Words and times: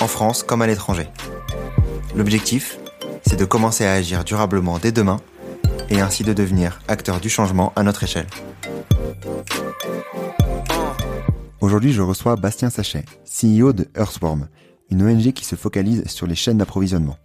en 0.00 0.06
France 0.06 0.42
comme 0.42 0.62
à 0.62 0.66
l'étranger. 0.66 1.08
L'objectif, 2.14 2.78
c'est 3.26 3.36
de 3.36 3.44
commencer 3.44 3.84
à 3.84 3.92
agir 3.92 4.24
durablement 4.24 4.78
dès 4.78 4.92
demain 4.92 5.18
et 5.90 6.00
ainsi 6.00 6.24
de 6.24 6.32
devenir 6.32 6.80
acteur 6.88 7.20
du 7.20 7.28
changement 7.28 7.72
à 7.76 7.82
notre 7.82 8.04
échelle. 8.04 8.26
Aujourd'hui, 11.60 11.92
je 11.92 12.02
reçois 12.02 12.36
Bastien 12.36 12.70
Sachet, 12.70 13.04
CEO 13.24 13.72
de 13.72 13.88
Earthworm, 13.96 14.48
une 14.90 15.02
ONG 15.02 15.32
qui 15.32 15.44
se 15.44 15.56
focalise 15.56 16.06
sur 16.06 16.26
les 16.26 16.34
chaînes 16.34 16.58
d'approvisionnement. 16.58 17.16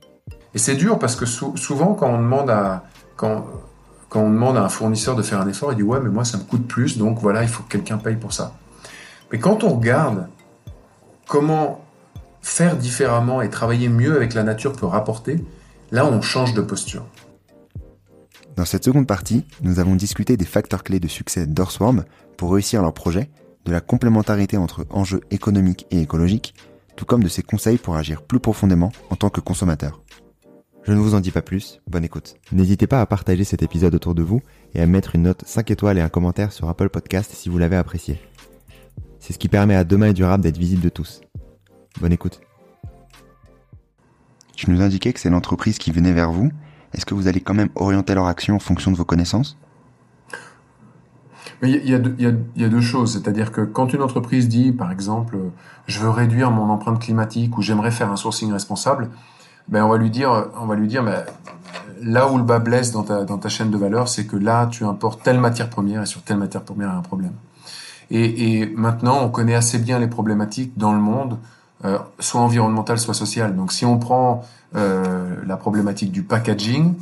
Et 0.53 0.57
c'est 0.57 0.76
dur 0.76 0.99
parce 0.99 1.15
que 1.15 1.26
souvent, 1.26 1.93
quand 1.93 2.09
on 2.09 2.17
demande 2.17 2.49
à 2.49 2.84
quand, 3.15 3.45
quand 4.09 4.21
on 4.21 4.29
demande 4.29 4.57
à 4.57 4.63
un 4.63 4.70
fournisseur 4.70 5.15
de 5.15 5.21
faire 5.21 5.40
un 5.40 5.48
effort, 5.48 5.71
il 5.71 5.76
dit 5.77 5.84
ouais, 5.84 5.99
mais 6.01 6.09
moi 6.09 6.26
ça 6.26 6.38
me 6.38 6.43
coûte 6.43 6.67
plus, 6.67 6.98
donc 6.98 7.20
voilà, 7.20 7.43
il 7.43 7.49
faut 7.49 7.63
que 7.63 7.70
quelqu'un 7.70 7.98
paye 7.98 8.15
pour 8.15 8.34
ça. 8.34 8.53
Mais 9.31 9.40
quand 9.40 9.63
on 9.63 9.76
regarde 9.76 10.27
comment 11.27 11.85
faire 12.41 12.77
différemment 12.77 13.41
et 13.41 13.50
travailler 13.50 13.90
mieux 13.90 14.16
avec 14.16 14.34
la 14.34 14.44
nature 14.44 14.73
peut 14.73 14.86
rapporter, 14.86 15.44
là 15.91 16.05
on 16.05 16.22
change 16.22 16.54
de 16.54 16.62
posture. 16.62 17.05
Dans 18.55 18.65
cette 18.65 18.84
seconde 18.84 19.07
partie, 19.07 19.46
nous 19.62 19.79
avons 19.79 19.96
discuté 19.96 20.38
des 20.38 20.46
facteurs 20.46 20.84
clés 20.84 20.99
de 20.99 21.07
succès 21.07 21.48
d'Earthworm 21.48 22.04
pour 22.38 22.54
réussir 22.54 22.82
leur 22.82 22.93
projet, 22.93 23.30
de 23.65 23.71
la 23.71 23.82
complémentarité 23.82 24.57
entre 24.57 24.85
enjeux 24.90 25.21
économiques 25.32 25.85
et 25.91 26.02
écologiques, 26.02 26.54
tout 26.96 27.05
comme 27.05 27.24
de 27.24 27.30
ses 27.30 27.43
conseils 27.43 27.77
pour 27.77 27.96
agir 27.96 28.21
plus 28.21 28.40
profondément 28.40 28.91
en 29.10 29.15
tant 29.15 29.30
que 29.30 29.40
consommateur. 29.40 30.02
Je 30.84 30.93
ne 30.93 30.99
vous 30.99 31.13
en 31.13 31.20
dis 31.20 31.32
pas 31.32 31.43
plus, 31.43 31.80
bonne 31.87 32.04
écoute. 32.04 32.35
N'hésitez 32.52 32.87
pas 32.87 33.02
à 33.02 33.05
partager 33.05 33.43
cet 33.43 33.62
épisode 33.62 33.93
autour 33.93 34.15
de 34.15 34.24
vous 34.24 34.41
et 34.74 34.82
à 34.82 34.87
mettre 34.87 35.15
une 35.15 35.24
note 35.24 35.43
5 35.46 35.70
étoiles 35.70 35.99
et 35.99 36.02
un 36.02 36.10
commentaire 36.10 36.52
sur 36.52 36.68
Apple 36.70 36.90
Podcast 36.90 37.32
si 37.34 37.49
vous 37.49 37.60
l'avez 37.60 37.76
apprécié. 37.76 38.20
C'est 39.20 39.34
ce 39.34 39.40
qui 39.40 39.48
permet 39.48 39.76
à 39.76 39.84
Demain 39.84 40.08
et 40.08 40.13
Durable 40.13 40.43
d'être 40.43 40.58
visible 40.58 40.82
de 40.82 40.90
tous. 40.90 41.21
Bonne 41.99 42.13
écoute. 42.13 42.39
Tu 44.55 44.70
nous 44.70 44.81
indiquais 44.81 45.11
que 45.11 45.20
c'est 45.20 45.29
l'entreprise 45.29 45.77
qui 45.77 45.91
venait 45.91 46.13
vers 46.13 46.31
vous. 46.31 46.51
Est-ce 46.93 47.05
que 47.05 47.13
vous 47.13 47.27
allez 47.27 47.41
quand 47.41 47.53
même 47.53 47.70
orienter 47.75 48.13
leur 48.13 48.27
action 48.27 48.55
en 48.55 48.59
fonction 48.59 48.91
de 48.91 48.95
vos 48.97 49.05
connaissances? 49.05 49.57
Il 51.63 51.87
y, 51.87 51.93
a 51.93 51.99
deux, 51.99 52.15
il, 52.17 52.25
y 52.55 52.65
a, 52.65 52.69
deux 52.69 52.81
choses. 52.81 53.13
C'est-à-dire 53.13 53.51
que 53.51 53.62
quand 53.62 53.93
une 53.93 54.01
entreprise 54.01 54.49
dit, 54.49 54.71
par 54.71 54.91
exemple, 54.91 55.37
je 55.85 55.99
veux 55.99 56.09
réduire 56.09 56.49
mon 56.49 56.69
empreinte 56.69 56.99
climatique 56.99 57.57
ou 57.57 57.62
j'aimerais 57.62 57.91
faire 57.91 58.12
un 58.12 58.15
sourcing 58.15 58.51
responsable, 58.51 59.09
ben 59.67 59.84
on 59.84 59.89
va 59.89 59.97
lui 59.97 60.09
dire, 60.09 60.49
on 60.59 60.65
va 60.65 60.75
lui 60.75 60.87
dire, 60.87 61.03
mais 61.03 61.23
là 62.01 62.31
où 62.31 62.37
le 62.37 62.43
bas 62.43 62.57
blesse 62.57 62.91
dans 62.91 63.03
ta, 63.03 63.49
chaîne 63.49 63.69
de 63.69 63.77
valeur, 63.77 64.09
c'est 64.09 64.25
que 64.25 64.38
là, 64.38 64.67
tu 64.72 64.85
importes 64.85 65.22
telle 65.22 65.39
matière 65.39 65.69
première 65.69 66.01
et 66.01 66.07
sur 66.07 66.23
telle 66.23 66.38
matière 66.38 66.63
première, 66.63 66.89
il 66.89 66.91
y 66.91 66.95
a 66.95 66.97
un 66.97 67.01
problème. 67.01 67.34
Et 68.09 68.73
maintenant, 68.75 69.23
on 69.23 69.29
connaît 69.29 69.56
assez 69.56 69.78
bien 69.78 70.00
les 70.00 70.07
problématiques 70.07 70.78
dans 70.78 70.94
le 70.94 71.00
monde, 71.00 71.38
euh, 71.84 71.97
soit 72.19 72.41
environnementales, 72.41 73.00
soit 73.00 73.16
sociales. 73.16 73.56
Donc, 73.56 73.72
si 73.72 73.85
on 73.85 73.97
prend 73.97 74.44
euh, 74.75 75.35
la 75.47 75.57
problématique 75.57 76.12
du 76.12 76.22
packaging, 76.22 76.94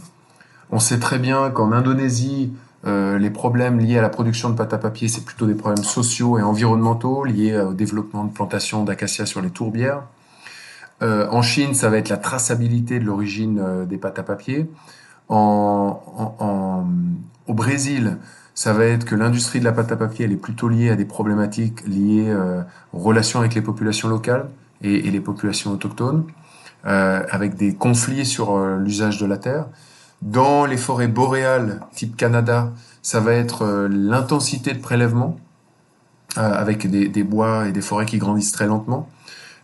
on 0.72 0.80
sait 0.80 1.00
très 1.00 1.20
bien 1.20 1.50
qu'en 1.50 1.74
Indonésie, 1.74 2.54
euh, 2.88 3.18
les 3.18 3.30
problèmes 3.30 3.80
liés 3.80 3.98
à 3.98 4.02
la 4.02 4.08
production 4.08 4.50
de 4.50 4.56
pâte 4.56 4.74
à 4.74 4.78
papier, 4.78 5.10
c'est 5.10 5.26
plutôt 5.26 5.48
des 5.48 5.56
problèmes 5.56 5.84
sociaux 5.84 6.40
et 6.40 6.42
environnementaux 6.44 7.26
liés 7.26 7.60
au 7.60 7.74
développement 7.74 8.24
de 8.24 8.32
plantations 8.32 8.86
d'acacia 8.86 9.26
sur 9.26 9.42
les 9.42 9.50
tourbières. 9.50 10.04
En 11.02 11.42
Chine, 11.42 11.74
ça 11.76 11.90
va 11.90 11.98
être 11.98 12.10
la 12.10 12.18
traçabilité 12.18 13.00
de 13.00 13.06
l'origine 13.06 13.86
des 13.86 13.98
pâtes 13.98 14.20
à 14.20 14.24
papier. 14.24 14.70
Au 15.30 15.96
Brésil, 17.48 18.18
ça 18.54 18.74
va 18.74 18.84
être 18.84 19.06
que 19.06 19.16
l'industrie 19.16 19.62
de 19.62 19.66
la 19.66 19.72
pâte 19.72 19.94
à 19.94 19.96
papier, 19.96 20.26
est 20.26 20.36
plutôt 20.36 20.68
liée 20.68 20.90
à 20.90 20.98
des 20.98 21.06
problématiques 21.06 21.88
liées 21.88 22.36
aux 22.92 23.00
relations 23.00 23.40
avec 23.40 23.56
les 23.56 23.62
populations 23.62 24.10
locales 24.10 24.50
et, 24.82 25.02
les 25.02 25.20
populations 25.20 25.72
autochtones, 25.72 26.26
euh, 26.86 27.24
avec 27.30 27.56
des 27.56 27.74
conflits 27.74 28.26
sur 28.26 28.56
euh, 28.56 28.78
l'usage 28.78 29.18
de 29.20 29.26
la 29.26 29.38
terre. 29.38 29.66
Dans 30.22 30.66
les 30.66 30.78
forêts 30.78 31.08
boréales, 31.08 31.82
type 31.94 32.18
Canada, 32.18 32.72
ça 33.02 33.20
va 33.20 33.34
être 33.34 33.88
l'intensité 33.90 34.74
de 34.74 34.80
prélèvement, 34.80 35.38
avec 36.36 36.90
des, 36.90 37.24
bois 37.24 37.68
et 37.68 37.72
des 37.72 37.82
forêts 37.82 38.06
qui 38.06 38.18
grandissent 38.18 38.52
très 38.52 38.68
lentement. 38.68 39.10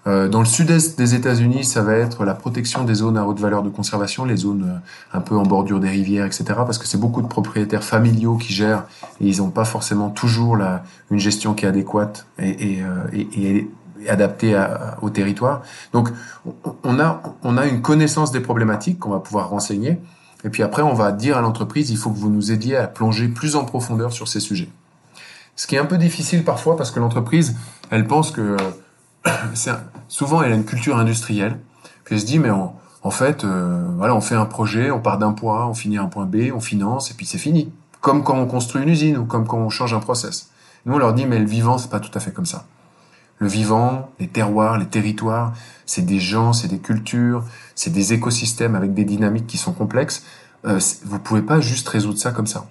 Euh, 0.07 0.27
dans 0.27 0.39
le 0.39 0.45
sud-est 0.45 0.97
des 0.99 1.15
États-Unis, 1.15 1.63
ça 1.63 1.81
va 1.81 1.95
être 1.95 2.25
la 2.25 2.35
protection 2.35 2.83
des 2.83 2.93
zones 2.93 3.17
à 3.17 3.25
haute 3.25 3.39
valeur 3.39 3.63
de 3.63 3.69
conservation, 3.69 4.23
les 4.23 4.37
zones 4.37 4.63
euh, 4.63 5.17
un 5.17 5.21
peu 5.21 5.35
en 5.35 5.43
bordure 5.43 5.79
des 5.79 5.89
rivières, 5.89 6.25
etc. 6.25 6.43
Parce 6.57 6.77
que 6.77 6.85
c'est 6.85 6.99
beaucoup 6.99 7.23
de 7.23 7.27
propriétaires 7.27 7.83
familiaux 7.83 8.35
qui 8.35 8.53
gèrent 8.53 8.83
et 9.19 9.27
ils 9.27 9.37
n'ont 9.37 9.49
pas 9.49 9.65
forcément 9.65 10.09
toujours 10.09 10.57
la, 10.57 10.83
une 11.09 11.17
gestion 11.17 11.55
qui 11.55 11.65
est 11.65 11.67
adéquate 11.67 12.27
euh, 12.39 13.07
et 13.13 13.67
adaptée 14.09 14.55
à, 14.55 14.97
au 15.01 15.09
territoire. 15.09 15.61
Donc, 15.93 16.09
on 16.83 16.99
a, 16.99 17.21
on 17.43 17.57
a 17.57 17.65
une 17.65 17.81
connaissance 17.81 18.31
des 18.31 18.39
problématiques 18.39 18.99
qu'on 18.99 19.11
va 19.11 19.19
pouvoir 19.19 19.49
renseigner. 19.49 19.99
Et 20.43 20.49
puis 20.49 20.61
après, 20.61 20.83
on 20.83 20.93
va 20.93 21.11
dire 21.11 21.37
à 21.37 21.41
l'entreprise, 21.41 21.89
il 21.89 21.97
faut 21.97 22.11
que 22.11 22.17
vous 22.17 22.29
nous 22.29 22.51
aidiez 22.51 22.77
à 22.77 22.87
plonger 22.87 23.27
plus 23.27 23.55
en 23.55 23.65
profondeur 23.65 24.13
sur 24.13 24.27
ces 24.27 24.39
sujets. 24.39 24.69
Ce 25.55 25.67
qui 25.67 25.75
est 25.75 25.79
un 25.79 25.85
peu 25.85 25.97
difficile 25.97 26.43
parfois 26.43 26.75
parce 26.75 26.91
que 26.91 26.99
l'entreprise, 26.99 27.55
elle 27.89 28.05
pense 28.05 28.31
que 28.31 28.57
souvent 30.07 30.41
elle 30.41 30.51
a 30.51 30.55
une 30.55 30.65
culture 30.65 30.97
industrielle. 30.97 31.59
Puis 32.03 32.15
elle 32.15 32.21
se 32.21 32.25
dit 32.25 32.39
mais 32.39 32.49
en 32.51 33.09
fait 33.09 33.43
euh, 33.43 33.87
voilà 33.97 34.13
on 34.15 34.21
fait 34.21 34.35
un 34.35 34.45
projet, 34.45 34.91
on 34.91 34.99
part 34.99 35.17
d'un 35.17 35.31
point, 35.31 35.65
on 35.65 35.73
finit 35.73 35.97
à 35.97 36.03
un 36.03 36.07
point 36.07 36.25
B, 36.25 36.51
on 36.53 36.59
finance 36.59 37.09
et 37.09 37.13
puis 37.13 37.25
c'est 37.25 37.37
fini. 37.37 37.71
Comme 38.01 38.23
quand 38.23 38.37
on 38.37 38.45
construit 38.45 38.83
une 38.83 38.89
usine 38.89 39.17
ou 39.17 39.25
comme 39.25 39.47
quand 39.47 39.57
on 39.57 39.69
change 39.69 39.93
un 39.93 39.99
process. 39.99 40.49
Nous 40.85 40.93
on 40.93 40.97
leur 40.97 41.13
dit 41.13 41.25
mais 41.25 41.39
le 41.39 41.45
vivant 41.45 41.77
c'est 41.77 41.89
pas 41.89 42.01
tout 42.01 42.11
à 42.13 42.19
fait 42.19 42.31
comme 42.31 42.45
ça. 42.45 42.65
Le 43.39 43.47
vivant, 43.47 44.11
les 44.19 44.27
terroirs, 44.27 44.77
les 44.77 44.85
territoires, 44.85 45.53
c'est 45.85 46.05
des 46.05 46.19
gens, 46.19 46.53
c'est 46.53 46.67
des 46.67 46.79
cultures, 46.79 47.43
c'est 47.75 47.91
des 47.91 48.13
écosystèmes 48.13 48.75
avec 48.75 48.93
des 48.93 49.03
dynamiques 49.03 49.47
qui 49.47 49.57
sont 49.57 49.73
complexes. 49.73 50.23
Euh, 50.65 50.79
vous 51.03 51.19
pouvez 51.19 51.41
pas 51.41 51.59
juste 51.59 51.87
résoudre 51.89 52.17
ça 52.17 52.31
comme 52.31 52.47
ça. 52.47 52.67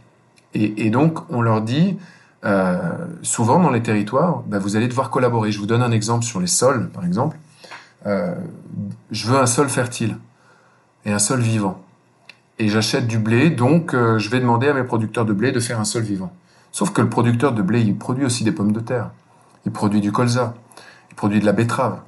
Et, 0.54 0.90
donc 0.90 1.18
on 1.30 1.42
leur 1.42 1.62
dit 1.62 1.98
euh, 2.44 2.78
souvent 3.22 3.58
dans 3.58 3.70
les 3.70 3.82
territoires, 3.82 4.42
bah, 4.46 4.58
vous 4.58 4.76
allez 4.76 4.88
devoir 4.88 5.10
collaborer. 5.10 5.50
Je 5.50 5.58
vous 5.58 5.66
donne 5.66 5.82
un 5.82 5.90
exemple 5.90 6.24
sur 6.24 6.40
les 6.40 6.46
sols, 6.46 6.90
par 6.90 7.04
exemple. 7.04 7.36
Euh, 8.06 8.34
je 9.10 9.26
veux 9.26 9.38
un 9.38 9.46
sol 9.46 9.68
fertile 9.68 10.16
et 11.04 11.12
un 11.12 11.18
sol 11.18 11.40
vivant. 11.40 11.80
Et 12.58 12.68
j'achète 12.68 13.06
du 13.06 13.18
blé, 13.18 13.50
donc 13.50 13.94
euh, 13.94 14.18
je 14.18 14.30
vais 14.30 14.40
demander 14.40 14.68
à 14.68 14.74
mes 14.74 14.84
producteurs 14.84 15.24
de 15.24 15.32
blé 15.32 15.52
de 15.52 15.60
faire 15.60 15.80
un 15.80 15.84
sol 15.84 16.02
vivant. 16.02 16.32
Sauf 16.70 16.90
que 16.92 17.00
le 17.00 17.08
producteur 17.08 17.52
de 17.52 17.62
blé, 17.62 17.80
il 17.80 17.96
produit 17.96 18.24
aussi 18.24 18.44
des 18.44 18.52
pommes 18.52 18.72
de 18.72 18.80
terre. 18.80 19.10
Il 19.66 19.72
produit 19.72 20.00
du 20.00 20.12
colza. 20.12 20.54
Il 21.10 21.14
produit 21.14 21.40
de 21.40 21.46
la 21.46 21.52
betterave. 21.52 21.98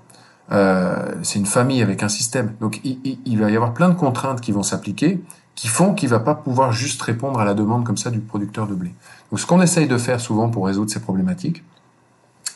Euh, 0.52 1.14
c'est 1.22 1.38
une 1.38 1.46
famille 1.46 1.82
avec 1.82 2.02
un 2.02 2.08
système. 2.08 2.54
Donc 2.60 2.80
il, 2.84 3.38
va 3.38 3.50
y 3.50 3.56
avoir 3.56 3.74
plein 3.74 3.88
de 3.88 3.94
contraintes 3.94 4.40
qui 4.40 4.52
vont 4.52 4.62
s'appliquer, 4.62 5.22
qui 5.54 5.68
font 5.68 5.94
qu'il 5.94 6.08
va 6.08 6.20
pas 6.20 6.34
pouvoir 6.34 6.72
juste 6.72 7.02
répondre 7.02 7.40
à 7.40 7.44
la 7.44 7.54
demande 7.54 7.84
comme 7.84 7.96
ça 7.96 8.10
du 8.10 8.20
producteur 8.20 8.66
de 8.66 8.74
blé. 8.74 8.94
Donc 9.30 9.40
ce 9.40 9.46
qu'on 9.46 9.60
essaye 9.60 9.88
de 9.88 9.98
faire 9.98 10.20
souvent 10.20 10.48
pour 10.48 10.66
résoudre 10.66 10.90
ces 10.90 11.00
problématiques, 11.00 11.64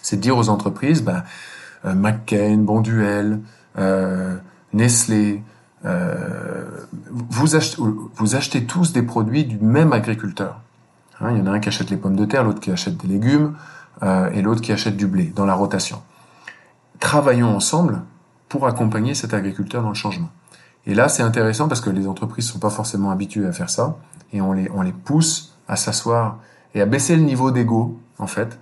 c'est 0.03 0.17
de 0.17 0.23
dire 0.23 0.37
aux 0.37 0.49
entreprises, 0.49 1.03
bah, 1.03 1.25
euh, 1.85 1.95
McCain, 1.95 2.59
Bonduel, 2.59 3.41
euh, 3.79 4.37
Nestlé, 4.73 5.43
vous, 5.83 7.57
achetez, 7.57 7.79
vous 7.79 8.37
achetez 8.37 8.67
tous 8.67 8.93
des 8.93 9.03
produits 9.03 9.45
du 9.45 9.59
même 9.59 9.95
agriculteur. 9.95 10.61
Hein, 11.21 11.33
il 11.33 11.39
y 11.39 11.41
en 11.41 11.47
a 11.47 11.53
un 11.53 11.59
qui 11.59 11.69
achète 11.69 11.91
les 11.91 11.97
pommes 11.97 12.17
de 12.17 12.27
terre, 12.27 12.45
l'autre 12.45 12.61
qui 12.61 12.71
achète 12.71 12.99
des 12.99 13.09
légumes, 13.09 13.55
euh, 14.03 14.31
et 14.33 14.43
l'autre 14.43 14.61
qui 14.61 14.73
achète 14.73 14.97
du 14.97 15.07
blé 15.07 15.33
dans 15.35 15.47
la 15.47 15.55
rotation. 15.55 16.03
Travaillons 16.99 17.55
ensemble 17.55 18.03
pour 18.49 18.67
accompagner 18.67 19.15
cet 19.15 19.33
agriculteur 19.35 19.83
dans 19.83 19.91
le 19.91 19.95
changement. 19.95 20.29
Et 20.87 20.95
là, 20.95 21.09
c'est 21.09 21.23
intéressant 21.23 21.69
parce 21.69 21.81
que 21.81 21.91
les 21.91 22.07
entreprises 22.07 22.47
sont 22.47 22.59
pas 22.59 22.71
forcément 22.71 23.11
habituées 23.11 23.47
à 23.47 23.53
faire 23.53 23.71
ça, 23.71 23.97
et 24.33 24.41
on 24.41 24.53
les, 24.53 24.71
on 24.75 24.83
les 24.83 24.93
pousse 24.93 25.57
à 25.69 25.77
s'asseoir 25.77 26.39
et 26.75 26.81
à 26.81 26.87
baisser 26.87 27.17
le 27.17 27.23
niveau 27.23 27.51
d'ego, 27.51 28.01
en 28.19 28.27
fait, 28.27 28.59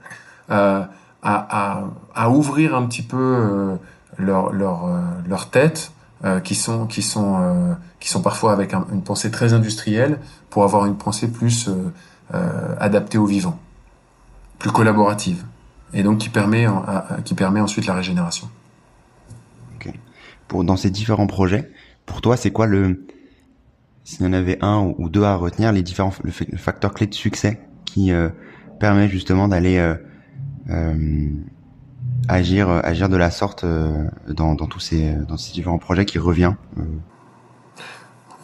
euh, 0.50 0.85
à, 1.23 1.79
à, 1.82 1.84
à, 2.14 2.31
ouvrir 2.31 2.75
un 2.75 2.87
petit 2.87 3.02
peu 3.02 3.17
euh, 3.17 3.76
leur, 4.19 4.52
leur, 4.52 4.87
euh, 4.87 5.00
leur 5.26 5.50
tête, 5.50 5.93
euh, 6.25 6.41
qui 6.41 6.56
sont 6.56 6.87
qui 6.87 7.02
sont 7.02 7.37
euh, 7.41 7.75
qui 8.00 8.08
sont 8.08 8.23
parfois 8.23 8.52
avec 8.52 8.75
un, 8.75 8.87
une 8.93 9.02
pensée 9.02 9.31
très 9.31 9.52
industrielle, 9.52 10.19
pour 10.50 10.64
avoir 10.64 10.87
une 10.87 10.96
pensée 10.96 11.29
plus 11.29 11.70
adaptée 12.79 13.17
au 13.17 13.25
vivant, 13.25 13.58
plus 14.58 14.70
collaborative, 14.70 15.44
et 15.93 16.02
donc 16.02 16.19
qui 16.19 16.28
permet 16.28 16.66
qui 17.25 17.34
permet 17.34 17.60
ensuite 17.60 17.87
la 17.87 17.94
régénération. 17.94 18.49
Okay. 19.76 19.94
pour 20.49 20.64
dans 20.64 20.76
ces 20.76 20.90
différents 20.90 21.26
projets, 21.26 21.70
pour 22.06 22.20
toi, 22.20 22.37
c'est 22.37 22.50
quoi 22.50 22.66
le 22.66 23.06
s'il 24.08 24.25
y 24.25 24.26
en 24.26 24.32
avait 24.32 24.56
un 24.62 24.94
ou 24.96 25.10
deux 25.10 25.22
à 25.22 25.34
retenir, 25.34 25.70
les 25.70 25.82
différents 25.82 26.14
le, 26.25 26.31
facteur 26.31 26.94
clé 26.94 27.06
de 27.06 27.14
succès 27.14 27.60
qui 27.84 28.10
euh, 28.10 28.31
permet 28.81 29.06
justement 29.06 29.49
d'aller 29.49 29.76
euh, 29.76 29.96
euh, 30.70 31.28
agir 32.26 32.70
agir 32.70 33.10
de 33.10 33.19
la 33.19 33.31
sorte 33.31 33.66
dans, 34.26 34.55
dans 34.55 34.66
tous 34.66 34.81
ces 34.81 35.12
dans 35.12 35.37
ces 35.37 35.52
différents 35.52 35.76
projets 35.76 36.06
qui 36.06 36.19
revient. 36.19 36.55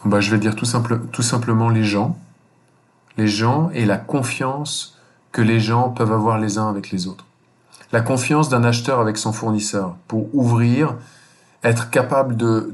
Bah, 0.05 0.19
je 0.19 0.29
vais 0.29 0.37
dire 0.37 0.55
tout 0.55 0.65
simple 0.65 1.01
tout 1.11 1.23
simplement 1.23 1.69
les 1.69 1.83
gens, 1.83 2.15
les 3.17 3.27
gens 3.27 3.71
et 3.71 3.85
la 3.85 3.97
confiance 3.97 4.94
que 5.35 5.41
les 5.41 5.59
gens 5.59 5.89
peuvent 5.89 6.13
avoir 6.13 6.39
les 6.39 6.57
uns 6.57 6.69
avec 6.69 6.91
les 6.91 7.07
autres. 7.07 7.25
La 7.91 7.99
confiance 7.99 8.47
d'un 8.47 8.63
acheteur 8.63 9.01
avec 9.01 9.17
son 9.17 9.33
fournisseur 9.33 9.97
pour 10.07 10.33
ouvrir, 10.33 10.95
être 11.61 11.89
capable 11.89 12.37
de, 12.37 12.71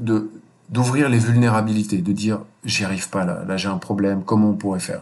d'ouvrir 0.68 1.08
les 1.08 1.18
vulnérabilités, 1.18 1.98
de 1.98 2.12
dire 2.12 2.38
j'y 2.64 2.84
arrive 2.84 3.10
pas 3.10 3.24
là, 3.24 3.42
là 3.48 3.56
j'ai 3.56 3.68
un 3.68 3.78
problème, 3.78 4.22
comment 4.24 4.50
on 4.50 4.54
pourrait 4.54 4.78
faire? 4.78 5.00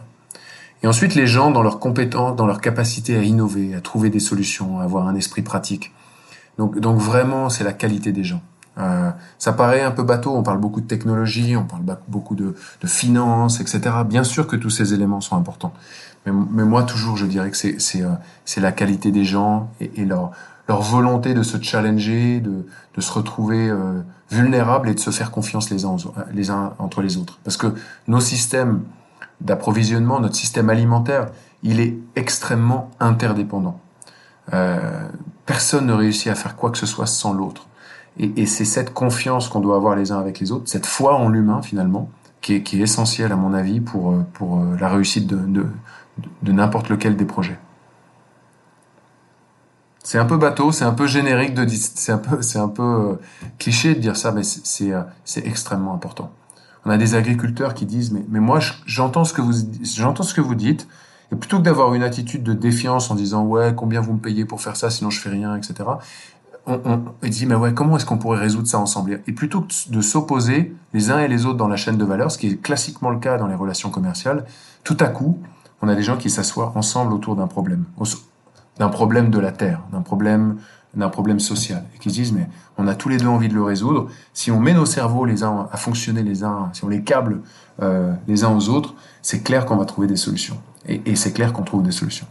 Et 0.81 0.87
ensuite 0.87 1.13
les 1.13 1.27
gens 1.27 1.51
dans 1.51 1.61
leur 1.61 1.77
compétence, 1.77 2.35
dans 2.35 2.47
leur 2.47 2.61
capacité 2.61 3.15
à 3.15 3.21
innover, 3.21 3.75
à 3.75 3.81
trouver 3.81 4.09
des 4.09 4.19
solutions, 4.19 4.79
à 4.79 4.83
avoir 4.83 5.07
un 5.07 5.13
esprit 5.13 5.43
pratique. 5.43 5.93
Donc, 6.57 6.79
donc 6.79 6.97
vraiment 6.97 7.49
c'est 7.49 7.63
la 7.63 7.73
qualité 7.73 8.11
des 8.11 8.23
gens. 8.23 8.41
Euh, 8.79 9.11
ça 9.37 9.53
paraît 9.53 9.83
un 9.83 9.91
peu 9.91 10.01
bateau, 10.01 10.35
on 10.35 10.41
parle 10.41 10.57
beaucoup 10.57 10.81
de 10.81 10.87
technologie, 10.87 11.55
on 11.55 11.65
parle 11.65 11.83
beaucoup 12.07 12.33
de, 12.33 12.55
de 12.81 12.87
finance, 12.87 13.59
etc. 13.59 13.81
Bien 14.07 14.23
sûr 14.23 14.47
que 14.47 14.55
tous 14.55 14.71
ces 14.71 14.95
éléments 14.95 15.21
sont 15.21 15.35
importants. 15.35 15.73
Mais, 16.25 16.31
mais 16.31 16.63
moi 16.63 16.83
toujours 16.83 17.17
je 17.17 17.25
dirais 17.25 17.49
que 17.49 17.57
c'est, 17.57 17.79
c'est, 17.79 18.03
euh, 18.03 18.09
c'est 18.45 18.61
la 18.61 18.71
qualité 18.71 19.11
des 19.11 19.25
gens 19.25 19.69
et, 19.79 19.91
et 20.01 20.05
leur, 20.05 20.31
leur 20.67 20.81
volonté 20.81 21.33
de 21.33 21.43
se 21.43 21.61
challenger, 21.61 22.39
de, 22.39 22.65
de 22.95 23.01
se 23.01 23.11
retrouver 23.11 23.69
euh, 23.69 24.01
vulnérables 24.29 24.89
et 24.89 24.93
de 24.93 24.99
se 24.99 25.09
faire 25.09 25.31
confiance 25.31 25.69
les 25.69 25.85
uns, 25.85 25.95
les 26.33 26.49
uns 26.49 26.73
entre 26.79 27.01
les 27.01 27.17
autres. 27.17 27.39
Parce 27.43 27.57
que 27.57 27.73
nos 28.07 28.19
systèmes 28.19 28.81
d'approvisionnement, 29.41 30.19
notre 30.19 30.35
système 30.35 30.69
alimentaire, 30.69 31.29
il 31.63 31.79
est 31.79 31.97
extrêmement 32.15 32.89
interdépendant. 32.99 33.79
Euh, 34.53 35.07
personne 35.45 35.85
ne 35.85 35.93
réussit 35.93 36.27
à 36.27 36.35
faire 36.35 36.55
quoi 36.55 36.71
que 36.71 36.77
ce 36.77 36.85
soit 36.85 37.05
sans 37.05 37.33
l'autre. 37.33 37.67
Et, 38.17 38.41
et 38.41 38.45
c'est 38.45 38.65
cette 38.65 38.93
confiance 38.93 39.47
qu'on 39.49 39.61
doit 39.61 39.75
avoir 39.75 39.95
les 39.95 40.11
uns 40.11 40.19
avec 40.19 40.39
les 40.39 40.51
autres, 40.51 40.69
cette 40.69 40.85
foi 40.85 41.15
en 41.15 41.29
l'humain 41.29 41.61
finalement, 41.61 42.09
qui 42.41 42.55
est, 42.55 42.63
qui 42.63 42.79
est 42.79 42.83
essentielle 42.83 43.31
à 43.31 43.35
mon 43.35 43.53
avis 43.53 43.79
pour, 43.79 44.11
euh, 44.11 44.25
pour 44.33 44.59
euh, 44.59 44.77
la 44.79 44.89
réussite 44.89 45.27
de, 45.27 45.37
de, 45.37 45.65
de 46.41 46.51
n'importe 46.51 46.89
lequel 46.89 47.15
des 47.15 47.25
projets. 47.25 47.59
C'est 50.03 50.17
un 50.17 50.25
peu 50.25 50.37
bateau, 50.37 50.71
c'est 50.71 50.85
un 50.85 50.93
peu 50.93 51.05
générique 51.05 51.53
de 51.53 51.67
c'est 51.69 52.11
un 52.11 52.17
peu 52.17 52.41
c'est 52.41 52.59
un 52.59 52.67
peu 52.67 52.83
euh, 52.83 53.13
cliché 53.59 53.93
de 53.93 53.99
dire 53.99 54.17
ça, 54.17 54.31
mais 54.31 54.43
c'est 54.43 54.91
euh, 54.91 55.01
c'est 55.25 55.45
extrêmement 55.45 55.93
important. 55.93 56.31
On 56.85 56.89
a 56.89 56.97
des 56.97 57.13
agriculteurs 57.13 57.75
qui 57.75 57.85
disent 57.85 58.11
mais 58.11 58.25
mais 58.29 58.39
moi 58.39 58.59
j'entends 58.85 59.25
ce 59.25 59.33
que 59.33 59.41
vous 59.41 59.53
j'entends 59.83 60.23
ce 60.23 60.33
que 60.33 60.41
vous 60.41 60.55
dites 60.55 60.87
et 61.31 61.35
plutôt 61.35 61.59
que 61.59 61.63
d'avoir 61.63 61.93
une 61.93 62.01
attitude 62.01 62.41
de 62.43 62.53
défiance 62.53 63.11
en 63.11 63.15
disant 63.15 63.45
ouais 63.45 63.73
combien 63.75 64.01
vous 64.01 64.13
me 64.13 64.19
payez 64.19 64.43
pour 64.43 64.59
faire 64.59 64.75
ça 64.75 64.89
sinon 64.89 65.11
je 65.11 65.19
fais 65.19 65.29
rien 65.29 65.55
etc. 65.55 65.75
On, 66.65 66.79
on, 66.85 67.27
dit 67.27 67.45
mais 67.45 67.55
ouais 67.55 67.73
comment 67.73 67.95
est-ce 67.95 68.05
qu'on 68.05 68.17
pourrait 68.17 68.39
résoudre 68.39 68.67
ça 68.67 68.79
ensemble? 68.79 69.21
Et 69.27 69.33
plutôt 69.33 69.61
que 69.61 69.67
de 69.89 70.01
s'opposer 70.01 70.75
les 70.93 71.11
uns 71.11 71.19
et 71.19 71.27
les 71.27 71.45
autres 71.45 71.57
dans 71.57 71.67
la 71.67 71.77
chaîne 71.77 71.97
de 71.97 72.05
valeur, 72.05 72.31
ce 72.31 72.39
qui 72.39 72.47
est 72.47 72.61
classiquement 72.61 73.11
le 73.11 73.19
cas 73.19 73.37
dans 73.37 73.47
les 73.47 73.55
relations 73.55 73.91
commerciales, 73.91 74.45
tout 74.83 74.97
à 74.99 75.07
coup 75.07 75.39
on 75.81 75.87
a 75.87 75.95
des 75.95 76.03
gens 76.03 76.17
qui 76.17 76.29
s'assoient 76.29 76.73
ensemble 76.75 77.13
autour 77.13 77.35
d'un 77.35 77.47
problème, 77.47 77.85
d'un 78.77 78.89
problème 78.89 79.29
de 79.29 79.39
la 79.39 79.51
terre, 79.51 79.81
d'un 79.91 80.01
problème 80.01 80.57
d'un 80.93 81.09
problème 81.09 81.39
social 81.39 81.85
et 81.95 81.99
qui 81.99 82.09
se 82.09 82.15
disent 82.15 82.33
mais 82.33 82.47
on 82.77 82.87
a 82.87 82.95
tous 82.95 83.09
les 83.09 83.17
deux 83.17 83.27
envie 83.27 83.47
de 83.47 83.53
le 83.53 83.63
résoudre. 83.63 84.09
Si 84.33 84.51
on 84.51 84.59
met 84.59 84.73
nos 84.73 84.85
cerveaux 84.85 85.25
les 85.25 85.43
uns 85.43 85.69
à 85.71 85.77
fonctionner 85.77 86.23
les 86.23 86.43
uns, 86.43 86.69
si 86.73 86.83
on 86.83 86.89
les 86.89 87.01
câble 87.01 87.41
euh, 87.81 88.13
les 88.27 88.43
uns 88.43 88.53
aux 88.53 88.69
autres, 88.69 88.95
c'est 89.21 89.43
clair 89.43 89.65
qu'on 89.65 89.77
va 89.77 89.85
trouver 89.85 90.07
des 90.07 90.17
solutions 90.17 90.61
et, 90.87 91.15
c'est 91.15 91.31
clair 91.31 91.53
qu'on 91.53 91.63
trouve 91.63 91.83
des 91.83 91.91
solutions. 91.91 92.25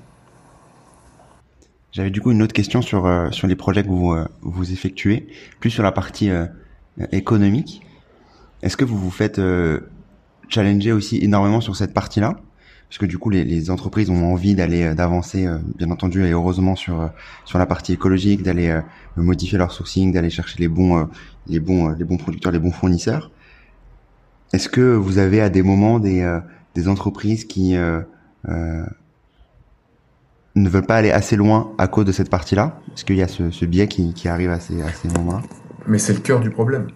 J'avais 1.92 2.10
du 2.10 2.20
coup 2.20 2.32
une 2.32 2.42
autre 2.42 2.52
question 2.52 2.82
sur 2.82 3.06
euh, 3.06 3.30
sur 3.30 3.46
les 3.46 3.56
projets 3.56 3.82
que 3.82 3.88
vous 3.88 4.12
euh, 4.12 4.28
vous 4.42 4.72
effectuez, 4.72 5.28
plus 5.60 5.70
sur 5.70 5.82
la 5.82 5.92
partie 5.92 6.30
économique. 7.12 7.82
Est-ce 8.62 8.76
que 8.76 8.84
vous 8.84 8.98
vous 8.98 9.10
faites 9.10 9.40
challenger 10.48 10.92
aussi 10.92 11.18
énormément 11.22 11.62
sur 11.62 11.76
cette 11.76 11.94
partie-là? 11.94 12.36
Parce 12.90 12.98
que 12.98 13.06
du 13.06 13.16
coup 13.18 13.30
les, 13.30 13.70
entreprises 13.70 14.10
ont 14.10 14.32
envie 14.32 14.56
d'aller 14.56 14.82
euh, 14.82 14.94
d'avancer 14.94 15.46
euh, 15.46 15.58
bien 15.78 15.92
entendu 15.92 16.24
et 16.24 16.32
heureusement 16.32 16.74
sur 16.74 17.00
euh, 17.00 17.06
sur 17.44 17.56
la 17.56 17.66
partie 17.66 17.92
écologique 17.92 18.42
d'aller 18.42 18.80
modifier 19.16 19.58
leur 19.58 19.70
sourcing 19.70 20.12
d'aller 20.12 20.28
chercher 20.28 20.58
les 20.58 20.66
bons 20.66 21.08
les 21.46 21.60
bons 21.60 21.90
les 21.90 22.04
bons 22.04 22.16
producteurs 22.16 22.50
les 22.50 22.58
bons 22.58 22.72
fournisseurs 22.72 23.30
est-ce 24.52 24.68
que 24.68 24.80
vous 24.80 25.18
avez 25.18 25.40
à 25.40 25.50
des 25.50 25.62
moments 25.62 26.00
des 26.00 26.40
des 26.74 26.88
entreprises 26.88 27.44
qui 27.44 27.74
ne 27.74 28.84
veulent 30.56 30.86
pas 30.86 30.96
aller 30.96 31.12
assez 31.12 31.36
loin 31.36 31.72
à 31.78 31.86
cause 31.86 32.04
de 32.04 32.12
cette 32.12 32.30
partie-là? 32.30 32.80
Est-ce 32.94 33.04
qu'il 33.04 33.16
y 33.16 33.22
a 33.22 33.28
ce, 33.28 33.64
biais 33.64 33.86
qui, 33.86 34.12
qui 34.14 34.26
arrive 34.26 34.50
à 34.50 34.58
ces, 34.58 34.82
à 34.82 34.92
ces 34.92 35.08
moments-là? 35.08 35.42
Mais 35.86 35.98
c'est 35.98 36.12
le 36.12 36.18
cœur 36.18 36.40
du 36.40 36.50
problème. 36.50 36.88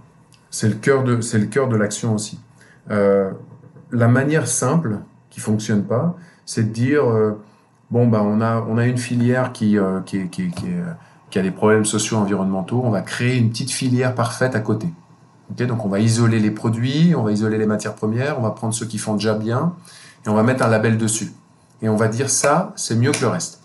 C'est 0.51 0.69
le 0.69 0.75
cœur 0.75 1.05
de, 1.05 1.21
c'est 1.21 1.39
le 1.39 1.47
cœur 1.47 1.69
de 1.69 1.77
l'action 1.77 2.15
aussi. 2.15 2.41
La 2.89 4.09
manière 4.09 4.49
simple 4.49 4.99
qui 5.35 5.41
fonctionne 5.41 5.83
pas, 5.83 6.15
c'est 6.47 6.63
de 6.63 6.73
dire 6.73 7.11
euh, 7.11 7.43
bon 7.91 8.07
bah 8.07 8.23
on 8.23 8.41
a 8.41 8.65
on 8.69 8.79
a 8.79 8.87
une 8.87 8.99
filière 8.99 9.51
qui 9.53 9.77
euh, 9.77 10.01
qui, 10.07 10.29
qui, 10.29 10.45
euh, 10.45 10.93
qui, 11.29 11.39
a 11.41 11.43
des 11.43 11.51
problèmes 11.51 11.85
sociaux 11.85 12.19
environnementaux, 12.19 12.81
on 12.85 12.91
va 12.91 13.01
créer 13.01 13.37
une 13.37 13.51
petite 13.51 13.73
filière 13.73 14.15
parfaite 14.15 14.55
à 14.55 14.61
côté. 14.61 14.87
Okay, 15.51 15.67
donc 15.67 15.85
on 15.85 15.89
va 15.89 15.99
isoler 15.99 16.39
les 16.39 16.53
produits, 16.53 17.15
on 17.17 17.25
va 17.25 17.33
isoler 17.33 17.59
les 17.59 17.67
matières 17.67 17.97
premières, 17.97 18.39
on 18.39 18.43
va 18.43 18.53
prendre 18.53 18.73
ceux 18.73 18.87
qui 18.87 18.97
font 18.97 19.15
déjà 19.15 19.35
bien 19.35 19.73
et 20.25 20.29
on 20.29 20.35
va 20.35 20.45
mettre 20.45 20.65
un 20.65 20.69
label 20.69 20.99
dessus. 20.99 21.33
Et 21.83 21.89
on 21.89 21.97
va 21.97 22.07
dire 22.07 22.31
ça, 22.31 22.73
c'est 22.77 22.95
mieux 22.95 23.11
que 23.11 23.21
le 23.21 23.29
reste. 23.29 23.61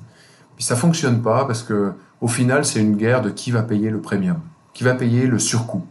Puis 0.55 0.65
ça 0.65 0.75
fonctionne 0.75 1.21
pas 1.21 1.45
parce 1.45 1.61
que 1.61 1.93
au 2.19 2.27
final, 2.27 2.65
c'est 2.65 2.81
une 2.81 2.95
guerre 2.95 3.21
de 3.21 3.29
qui 3.29 3.51
va 3.51 3.61
payer 3.61 3.91
le 3.91 4.01
premium, 4.01 4.39
qui 4.73 4.83
va 4.83 4.95
payer 4.95 5.27
le 5.27 5.37
surcoût. 5.37 5.85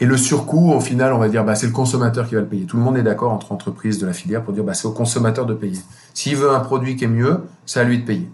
Et 0.00 0.06
le 0.06 0.16
surcoût, 0.16 0.72
au 0.72 0.80
final, 0.80 1.12
on 1.12 1.18
va 1.18 1.28
dire, 1.28 1.44
bah, 1.44 1.56
c'est 1.56 1.66
le 1.66 1.72
consommateur 1.72 2.28
qui 2.28 2.36
va 2.36 2.40
le 2.40 2.46
payer. 2.46 2.66
Tout 2.66 2.76
le 2.76 2.82
monde 2.82 2.96
est 2.96 3.02
d'accord 3.02 3.32
entre 3.32 3.50
entreprises 3.50 3.98
de 3.98 4.06
la 4.06 4.12
filière 4.12 4.42
pour 4.42 4.52
dire, 4.54 4.62
bah, 4.62 4.74
c'est 4.74 4.86
au 4.86 4.92
consommateur 4.92 5.44
de 5.44 5.54
payer. 5.54 5.80
S'il 6.14 6.36
veut 6.36 6.52
un 6.52 6.60
produit 6.60 6.96
qui 6.96 7.04
est 7.04 7.08
mieux, 7.08 7.42
c'est 7.66 7.80
à 7.80 7.84
lui 7.84 7.98
de 7.98 8.04
payer. 8.04 8.30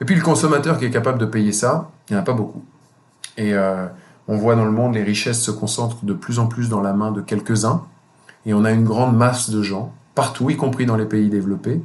Et 0.00 0.04
puis 0.04 0.14
le 0.14 0.22
consommateur 0.22 0.78
qui 0.78 0.84
est 0.84 0.90
capable 0.90 1.18
de 1.18 1.26
payer 1.26 1.52
ça, 1.52 1.90
il 2.08 2.12
n'y 2.12 2.18
en 2.18 2.22
a 2.22 2.24
pas 2.24 2.34
beaucoup. 2.34 2.62
Et 3.36 3.54
euh, 3.54 3.86
on 4.28 4.36
voit 4.36 4.54
dans 4.54 4.64
le 4.64 4.70
monde, 4.70 4.94
les 4.94 5.02
richesses 5.02 5.40
se 5.40 5.50
concentrent 5.50 6.04
de 6.04 6.14
plus 6.14 6.38
en 6.38 6.46
plus 6.46 6.68
dans 6.68 6.80
la 6.80 6.92
main 6.92 7.10
de 7.10 7.20
quelques-uns. 7.20 7.82
Et 8.46 8.54
on 8.54 8.64
a 8.64 8.70
une 8.70 8.84
grande 8.84 9.16
masse 9.16 9.50
de 9.50 9.62
gens, 9.62 9.92
partout, 10.14 10.50
y 10.50 10.56
compris 10.56 10.86
dans 10.86 10.96
les 10.96 11.06
pays 11.06 11.30
développés, 11.30 11.80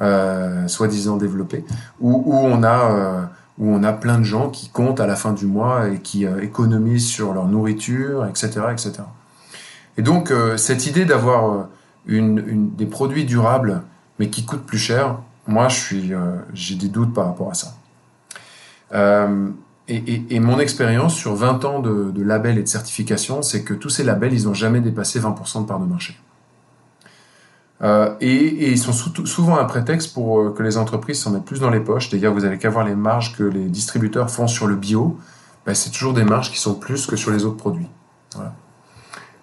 euh, 0.00 0.68
soi-disant 0.68 1.16
développés, 1.16 1.64
où, 2.00 2.32
on 2.34 2.62
a... 2.62 2.92
Euh, 2.92 3.22
où 3.58 3.70
on 3.70 3.82
a 3.82 3.92
plein 3.92 4.18
de 4.18 4.24
gens 4.24 4.50
qui 4.50 4.68
comptent 4.68 5.00
à 5.00 5.06
la 5.06 5.16
fin 5.16 5.32
du 5.32 5.46
mois 5.46 5.88
et 5.88 5.98
qui 5.98 6.26
euh, 6.26 6.42
économisent 6.42 7.06
sur 7.06 7.32
leur 7.32 7.46
nourriture, 7.46 8.26
etc., 8.26 8.60
etc. 8.72 8.92
Et 9.96 10.02
donc 10.02 10.30
euh, 10.30 10.56
cette 10.56 10.86
idée 10.86 11.04
d'avoir 11.04 11.68
euh, 12.08 12.70
des 12.76 12.86
produits 12.86 13.24
durables 13.24 13.82
mais 14.18 14.28
qui 14.28 14.44
coûtent 14.44 14.64
plus 14.64 14.78
cher, 14.78 15.18
moi 15.46 15.68
j'ai 15.68 16.74
des 16.74 16.88
doutes 16.88 17.12
par 17.12 17.26
rapport 17.26 17.50
à 17.50 17.54
ça. 17.54 17.74
Et, 19.88 20.40
mon 20.40 20.58
expérience 20.58 21.14
sur 21.14 21.34
20 21.34 21.64
ans 21.64 21.80
de, 21.80 22.10
de 22.10 22.22
labels 22.22 22.58
et 22.58 22.62
de 22.62 22.68
certification, 22.68 23.42
c'est 23.42 23.62
que 23.62 23.74
tous 23.74 23.90
ces 23.90 24.04
labels, 24.04 24.32
ils 24.32 24.46
n'ont 24.46 24.54
jamais 24.54 24.80
dépassé 24.80 25.20
20% 25.20 25.62
de 25.62 25.66
part 25.66 25.78
de 25.78 25.84
marché. 25.84 26.16
Euh, 27.82 28.14
et, 28.20 28.70
ils 28.70 28.78
sont 28.78 28.92
souvent 28.92 29.58
un 29.58 29.64
prétexte 29.64 30.14
pour 30.14 30.40
euh, 30.40 30.54
que 30.56 30.62
les 30.62 30.78
entreprises 30.78 31.20
s'en 31.20 31.30
mettent 31.30 31.44
plus 31.44 31.60
dans 31.60 31.70
les 31.70 31.80
poches. 31.80 32.08
D'ailleurs, 32.08 32.32
vous 32.32 32.44
avez 32.44 32.58
qu'à 32.58 32.70
voir 32.70 32.86
les 32.86 32.94
marges 32.94 33.36
que 33.36 33.42
les 33.42 33.68
distributeurs 33.68 34.30
font 34.30 34.46
sur 34.46 34.66
le 34.66 34.76
bio. 34.76 35.18
Ben, 35.66 35.74
c'est 35.74 35.90
toujours 35.90 36.14
des 36.14 36.24
marges 36.24 36.50
qui 36.50 36.58
sont 36.58 36.74
plus 36.74 37.06
que 37.06 37.16
sur 37.16 37.30
les 37.30 37.44
autres 37.44 37.56
produits. 37.56 37.88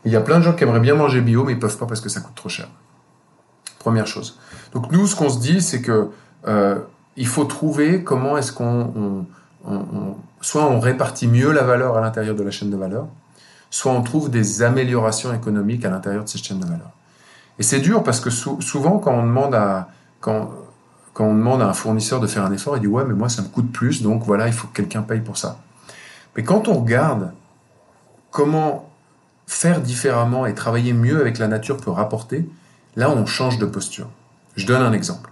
Il 0.05 0.11
y 0.11 0.15
a 0.15 0.21
plein 0.21 0.39
de 0.39 0.43
gens 0.43 0.53
qui 0.53 0.63
aimeraient 0.63 0.79
bien 0.79 0.95
manger 0.95 1.21
bio, 1.21 1.43
mais 1.43 1.53
ils 1.53 1.59
peuvent 1.59 1.77
pas 1.77 1.85
parce 1.85 2.01
que 2.01 2.09
ça 2.09 2.21
coûte 2.21 2.35
trop 2.35 2.49
cher. 2.49 2.67
Première 3.79 4.07
chose. 4.07 4.39
Donc 4.73 4.91
nous, 4.91 5.07
ce 5.07 5.15
qu'on 5.15 5.29
se 5.29 5.39
dit, 5.39 5.61
c'est 5.61 5.81
que 5.81 6.09
euh, 6.47 6.79
il 7.15 7.27
faut 7.27 7.45
trouver 7.45 8.03
comment 8.03 8.37
est-ce 8.37 8.51
qu'on 8.51 9.25
on, 9.65 9.71
on, 9.71 10.15
soit 10.41 10.65
on 10.65 10.79
répartit 10.79 11.27
mieux 11.27 11.51
la 11.51 11.63
valeur 11.63 11.97
à 11.97 12.01
l'intérieur 12.01 12.35
de 12.35 12.43
la 12.43 12.51
chaîne 12.51 12.69
de 12.69 12.77
valeur, 12.77 13.07
soit 13.69 13.91
on 13.91 14.01
trouve 14.01 14.29
des 14.29 14.61
améliorations 14.61 15.33
économiques 15.33 15.85
à 15.85 15.89
l'intérieur 15.89 16.23
de 16.23 16.29
cette 16.29 16.43
chaîne 16.43 16.59
de 16.59 16.65
valeur. 16.65 16.91
Et 17.59 17.63
c'est 17.63 17.79
dur 17.79 18.03
parce 18.03 18.19
que 18.19 18.29
souvent, 18.29 18.97
quand 18.97 19.13
on 19.13 19.23
demande 19.23 19.55
à 19.55 19.89
quand, 20.19 20.49
on 21.19 21.33
demande 21.35 21.61
à 21.61 21.67
un 21.67 21.73
fournisseur 21.73 22.19
de 22.19 22.27
faire 22.27 22.43
un 22.45 22.51
effort, 22.51 22.77
il 22.77 22.81
dit 22.81 22.87
ouais, 22.87 23.03
mais 23.05 23.13
moi 23.13 23.29
ça 23.29 23.41
me 23.41 23.47
coûte 23.47 23.71
plus, 23.71 24.01
donc 24.01 24.23
voilà, 24.23 24.47
il 24.47 24.53
faut 24.53 24.67
que 24.67 24.73
quelqu'un 24.73 25.01
paye 25.01 25.21
pour 25.21 25.37
ça. 25.37 25.59
Mais 26.35 26.43
quand 26.43 26.67
on 26.67 26.73
regarde 26.79 27.31
comment 28.31 28.89
faire 29.45 29.81
différemment 29.81 30.45
et 30.45 30.55
travailler 30.55 30.93
mieux 30.93 31.19
avec 31.19 31.37
la 31.37 31.47
nature 31.47 31.77
peut 31.77 31.91
rapporter, 31.91 32.49
là 32.95 33.11
on 33.11 33.25
change 33.25 33.59
de 33.59 33.65
posture. 33.65 34.09
Je 34.55 34.65
donne 34.65 34.81
un 34.81 34.93
exemple. 34.93 35.29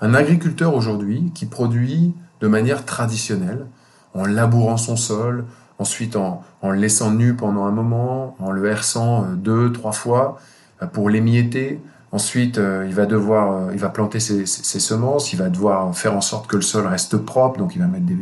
Un 0.00 0.14
agriculteur 0.14 0.74
aujourd'hui 0.74 1.30
qui 1.34 1.46
produit 1.46 2.14
de 2.40 2.48
manière 2.48 2.84
traditionnelle, 2.84 3.66
en 4.14 4.24
labourant 4.24 4.76
son 4.76 4.96
sol, 4.96 5.44
ensuite 5.78 6.16
en, 6.16 6.42
en, 6.62 6.70
le 6.70 6.78
laissant 6.78 7.10
nu 7.10 7.34
pendant 7.34 7.66
un 7.66 7.72
moment, 7.72 8.36
en 8.40 8.50
le 8.50 8.66
herçant 8.66 9.24
euh, 9.24 9.34
deux, 9.34 9.70
trois 9.72 9.92
fois 9.92 10.40
pour 10.86 11.10
l'émietter. 11.10 11.80
Ensuite, 12.10 12.56
euh, 12.56 12.86
il 12.88 12.94
va 12.94 13.04
devoir, 13.04 13.72
il 13.72 13.78
va 13.78 13.90
planter 13.90 14.18
ses, 14.18 14.46
semences, 14.46 15.32
il 15.34 15.36
va 15.36 15.50
devoir 15.50 15.94
faire 15.94 16.14
en 16.14 16.22
sorte 16.22 16.46
que 16.46 16.56
le 16.56 16.62
sol 16.62 16.86
reste 16.86 17.18
propre, 17.18 17.58
donc 17.58 17.74
il 17.74 17.80
va 17.80 17.86
mettre 17.86 18.06
des, 18.06 18.14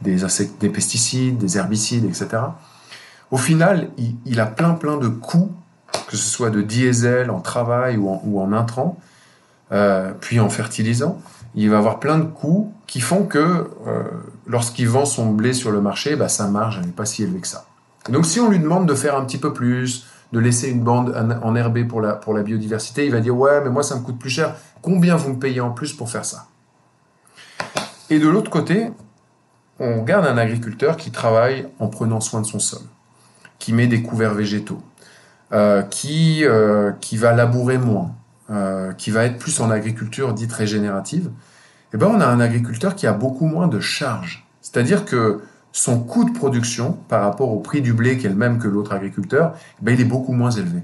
des, 0.00 0.16
des, 0.16 0.50
des 0.60 0.68
pesticides, 0.70 1.36
des 1.36 1.58
herbicides, 1.58 2.06
etc. 2.06 2.28
Au 3.30 3.36
final, 3.36 3.90
il, 4.24 4.40
a 4.40 4.46
plein 4.46 4.74
plein 4.74 4.96
de 4.96 5.08
coûts, 5.08 5.52
que 6.08 6.16
ce 6.16 6.24
soit 6.24 6.50
de 6.50 6.62
diesel 6.62 7.30
en 7.30 7.40
travail 7.40 7.96
ou 7.96 8.08
en, 8.08 8.22
ou 8.24 8.42
euh, 9.72 10.12
puis 10.20 10.40
en 10.40 10.48
fertilisant. 10.48 11.20
Il 11.54 11.70
va 11.70 11.78
avoir 11.78 12.00
plein 12.00 12.18
de 12.18 12.24
coûts 12.24 12.72
qui 12.86 13.00
font 13.00 13.24
que 13.24 13.38
euh, 13.38 14.04
lorsqu'il 14.46 14.88
vend 14.88 15.04
son 15.04 15.30
blé 15.30 15.52
sur 15.52 15.70
le 15.70 15.80
marché, 15.80 16.16
bah, 16.16 16.28
sa 16.28 16.48
marge 16.48 16.80
n'est 16.80 16.92
pas 16.92 17.04
si 17.04 17.22
élevée 17.22 17.40
que 17.40 17.48
ça. 17.48 17.66
donc 18.08 18.24
si 18.24 18.40
on 18.40 18.48
lui 18.48 18.58
demande 18.58 18.86
de 18.86 18.94
faire 18.94 19.16
un 19.16 19.24
petit 19.24 19.38
peu 19.38 19.52
plus, 19.52 20.06
de 20.32 20.38
laisser 20.38 20.70
une 20.70 20.82
bande 20.82 21.14
enherbée 21.42 21.84
pour 21.84 22.00
la, 22.00 22.14
pour 22.14 22.34
la 22.34 22.42
biodiversité, 22.42 23.06
il 23.06 23.12
va 23.12 23.20
dire 23.20 23.36
ouais 23.36 23.60
mais 23.62 23.70
moi 23.70 23.82
ça 23.82 23.96
me 23.96 24.00
coûte 24.00 24.18
plus 24.18 24.30
cher, 24.30 24.56
combien 24.82 25.16
vous 25.16 25.34
me 25.34 25.38
payez 25.38 25.60
en 25.60 25.70
plus 25.70 25.92
pour 25.92 26.10
faire 26.10 26.24
ça? 26.24 26.46
Et 28.10 28.18
de 28.18 28.28
l'autre 28.28 28.50
côté, 28.50 28.90
on 29.78 30.00
regarde 30.00 30.26
un 30.26 30.36
agriculteur 30.38 30.96
qui 30.96 31.10
travaille 31.10 31.66
en 31.78 31.88
prenant 31.88 32.20
soin 32.20 32.40
de 32.40 32.46
son 32.46 32.58
sol, 32.58 32.82
qui 33.58 33.72
met 33.72 33.86
des 33.86 34.02
couverts 34.02 34.34
végétaux, 34.34 34.82
euh, 35.52 35.82
qui, 35.82 36.44
euh, 36.44 36.92
qui 37.00 37.16
va 37.16 37.32
labourer 37.32 37.78
moins, 37.78 38.14
euh, 38.50 38.92
qui 38.92 39.10
va 39.10 39.24
être 39.24 39.38
plus 39.38 39.60
en 39.60 39.70
agriculture 39.70 40.34
dite 40.34 40.52
régénérative, 40.52 41.30
eh 41.92 41.96
ben 41.96 42.06
on 42.06 42.20
a 42.20 42.26
un 42.26 42.40
agriculteur 42.40 42.94
qui 42.94 43.06
a 43.06 43.12
beaucoup 43.12 43.46
moins 43.46 43.68
de 43.68 43.80
charges. 43.80 44.46
C'est-à-dire 44.60 45.04
que 45.04 45.42
son 45.74 45.98
coût 45.98 46.24
de 46.24 46.30
production 46.30 46.92
par 47.08 47.22
rapport 47.22 47.50
au 47.50 47.58
prix 47.58 47.82
du 47.82 47.92
blé 47.92 48.16
qui 48.16 48.26
est 48.26 48.30
le 48.30 48.36
même 48.36 48.60
que 48.60 48.68
l'autre 48.68 48.92
agriculteur, 48.92 49.54
eh 49.80 49.84
ben 49.84 49.92
il 49.92 50.00
est 50.00 50.04
beaucoup 50.04 50.32
moins 50.32 50.52
élevé. 50.52 50.78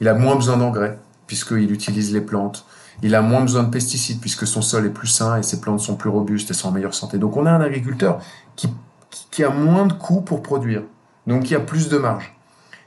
Il 0.00 0.08
a 0.08 0.14
moins 0.14 0.36
besoin 0.36 0.56
d'engrais 0.56 0.98
puisqu'il 1.26 1.70
utilise 1.70 2.10
les 2.14 2.22
plantes. 2.22 2.64
Il 3.02 3.14
a 3.14 3.20
moins 3.20 3.42
besoin 3.42 3.62
de 3.62 3.68
pesticides 3.68 4.20
puisque 4.20 4.46
son 4.46 4.62
sol 4.62 4.86
est 4.86 4.90
plus 4.90 5.08
sain 5.08 5.36
et 5.36 5.42
ses 5.42 5.60
plantes 5.60 5.80
sont 5.80 5.96
plus 5.96 6.08
robustes 6.08 6.50
et 6.50 6.54
sont 6.54 6.68
en 6.68 6.72
meilleure 6.72 6.94
santé. 6.94 7.18
Donc 7.18 7.36
on 7.36 7.44
a 7.44 7.50
un 7.50 7.60
agriculteur 7.60 8.20
qui, 8.56 9.44
a 9.44 9.50
moins 9.50 9.84
de 9.84 9.92
coûts 9.92 10.22
pour 10.22 10.42
produire, 10.42 10.82
donc 11.26 11.42
qui 11.42 11.54
a 11.54 11.60
plus 11.60 11.90
de 11.90 11.98
marge. 11.98 12.34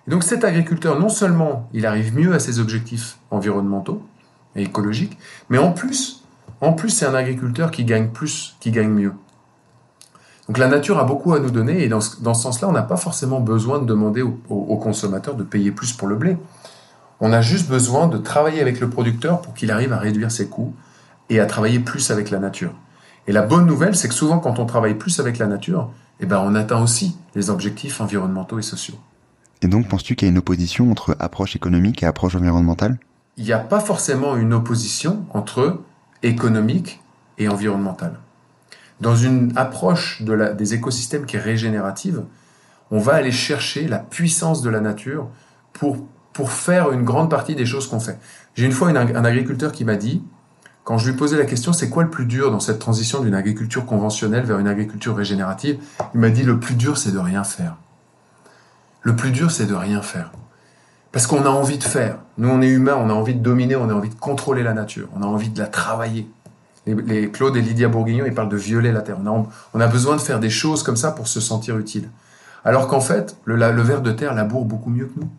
Et 0.08 0.12
donc 0.12 0.24
cet 0.24 0.44
agriculteur, 0.44 1.00
non 1.00 1.10
seulement 1.10 1.70
il 1.74 1.86
arrive 1.86 2.18
mieux 2.18 2.34
à 2.34 2.40
ses 2.40 2.60
objectifs 2.60 3.20
environnementaux 3.30 4.02
et 4.56 4.64
écologiques, 4.64 5.20
mais 5.50 5.60
en 5.60 5.74
plus, 5.74 6.24
en 6.60 6.74
plus 6.74 6.90
c'est 6.90 7.06
un 7.06 7.14
agriculteur 7.14 7.70
qui 7.70 7.86
gagne 7.86 8.08
plus, 8.08 8.56
qui 8.60 8.72
gagne 8.72 8.90
mieux. 8.90 9.14
Donc 10.48 10.58
la 10.58 10.68
nature 10.68 10.98
a 10.98 11.04
beaucoup 11.04 11.34
à 11.34 11.40
nous 11.40 11.52
donner 11.52 11.84
et 11.84 11.90
dans 11.90 12.00
ce, 12.00 12.22
dans 12.22 12.34
ce 12.34 12.44
sens-là, 12.44 12.70
on 12.70 12.72
n'a 12.72 12.84
pas 12.84 12.96
forcément 12.96 13.42
besoin 13.42 13.80
de 13.80 13.86
demander 13.86 14.22
aux 14.22 14.40
au, 14.50 14.78
consommateurs 14.78 15.36
de 15.36 15.44
payer 15.44 15.72
plus 15.72 15.92
pour 15.94 16.08
le 16.08 16.16
blé. 16.16 16.38
On 17.20 17.34
a 17.34 17.42
juste 17.42 17.68
besoin 17.68 18.08
de 18.08 18.18
travailler 18.18 18.62
avec 18.62 18.80
le 18.80 18.90
producteur 18.90 19.42
pour 19.42 19.54
qu'il 19.54 19.72
arrive 19.72 19.92
à 19.92 19.98
réduire 19.98 20.32
ses 20.32 20.48
coûts 20.48 20.74
et 21.30 21.40
à 21.40 21.46
travailler 21.46 21.80
plus 21.80 22.12
avec 22.12 22.30
la 22.30 22.40
nature. 22.40 22.72
Et 23.28 23.34
la 23.34 23.42
bonne 23.42 23.66
nouvelle, 23.66 23.96
c'est 23.96 24.08
que 24.08 24.14
souvent 24.14 24.40
quand 24.40 24.60
on 24.60 24.66
travaille 24.66 24.94
plus 24.94 25.20
avec 25.20 25.38
la 25.38 25.48
nature, 25.48 25.90
eh 26.20 26.26
ben, 26.26 26.42
on 26.44 26.56
atteint 26.56 26.82
aussi 26.82 27.18
les 27.36 27.50
objectifs 27.50 28.00
environnementaux 28.00 28.58
et 28.58 28.64
sociaux. 28.64 28.96
Et 29.62 29.68
donc, 29.68 29.88
penses-tu 29.88 30.16
qu'il 30.16 30.28
y 30.28 30.30
a 30.30 30.32
une 30.32 30.38
opposition 30.38 30.90
entre 30.92 31.16
approche 31.20 31.56
économique 31.56 32.04
et 32.04 32.06
approche 32.06 32.36
environnementale? 32.36 33.00
Il 33.38 33.44
n'y 33.44 33.54
a 33.54 33.60
pas 33.60 33.80
forcément 33.80 34.36
une 34.38 34.54
opposition 34.54 35.26
entre 35.34 35.82
économique 36.24 37.02
et 37.38 37.50
environnementale. 37.50 38.20
Dans 39.00 39.16
une 39.16 39.54
approche 39.56 40.22
des 40.22 40.74
écosystèmes 40.74 41.26
qui 41.26 41.36
est 41.36 41.42
régénérative, 41.42 42.24
on 42.90 43.00
va 43.00 43.14
aller 43.14 43.32
chercher 43.32 43.88
la 43.88 44.00
puissance 44.00 44.62
de 44.62 44.70
la 44.70 44.80
nature 44.80 45.28
pour, 45.74 45.98
pour 46.34 46.52
faire 46.52 46.92
une 46.92 47.04
grande 47.04 47.30
partie 47.30 47.56
des 47.56 47.66
choses 47.66 47.88
qu'on 47.88 48.00
fait. 48.00 48.18
J'ai 48.56 48.66
une 48.66 48.72
fois 48.72 48.90
un 48.90 49.26
agriculteur 49.26 49.72
qui 49.72 49.86
m'a 49.86 49.96
dit, 49.96 50.24
quand 50.84 50.98
je 50.98 51.12
lui 51.12 51.18
posais 51.18 51.38
la 51.38 51.46
question, 51.46 51.74
c'est 51.74 51.90
quoi 51.90 52.04
le 52.04 52.10
plus 52.10 52.26
dur 52.26 52.50
dans 52.50 52.62
cette 52.62 52.80
transition 52.80 53.22
d'une 53.22 53.36
agriculture 53.36 53.86
conventionnelle 53.86 54.46
vers 54.46 54.58
une 54.58 54.70
agriculture 54.70 55.18
régénérative? 55.18 55.80
Il 56.14 56.22
m'a 56.22 56.30
dit, 56.30 56.44
le 56.44 56.60
plus 56.60 56.76
dur, 56.76 56.98
c'est 56.98 57.12
de 57.12 57.20
rien 57.20 57.44
faire. 57.44 57.76
Le 59.02 59.14
plus 59.16 59.32
dur, 59.32 59.52
c'est 59.52 59.66
de 59.66 59.76
rien 59.76 60.02
faire. 60.02 60.32
Parce 61.12 61.28
qu'on 61.28 61.46
a 61.46 61.50
envie 61.50 61.78
de 61.78 61.84
faire. 61.84 62.20
Nous, 62.38 62.48
on 62.48 62.62
est 62.62 62.70
humains, 62.70 62.96
on 62.98 63.10
a 63.10 63.14
envie 63.14 63.36
de 63.36 63.42
dominer, 63.42 63.76
on 63.76 63.90
a 63.90 63.94
envie 63.94 64.10
de 64.10 64.16
contrôler 64.16 64.64
la 64.64 64.74
nature, 64.74 65.10
on 65.14 65.24
a 65.24 65.26
envie 65.26 65.50
de 65.50 65.60
la 65.60 65.68
travailler. 65.68 66.30
Les, 66.88 67.30
Claude 67.30 67.56
et 67.58 67.62
Lydia 67.62 67.90
Bourguignon, 67.90 68.26
ils 68.26 68.34
parlent 68.34 68.50
de 68.50 68.58
violer 68.58 68.92
la 68.92 69.02
terre. 69.02 69.18
On 69.24 69.28
a, 69.28 69.46
on 69.74 69.80
a 69.80 69.88
besoin 69.88 70.16
de 70.16 70.22
faire 70.22 70.40
des 70.40 70.50
choses 70.50 70.84
comme 70.84 70.96
ça 70.96 71.12
pour 71.12 71.28
se 71.28 71.40
sentir 71.40 71.78
utile. 71.78 72.10
Alors 72.64 72.88
qu'en 72.88 73.02
fait, 73.02 73.38
le, 73.46 73.56
ver 73.82 74.02
de 74.02 74.12
terre 74.12 74.34
laboure 74.34 74.66
beaucoup 74.66 74.90
mieux 74.90 75.06
que 75.06 75.20
nous. 75.20 75.30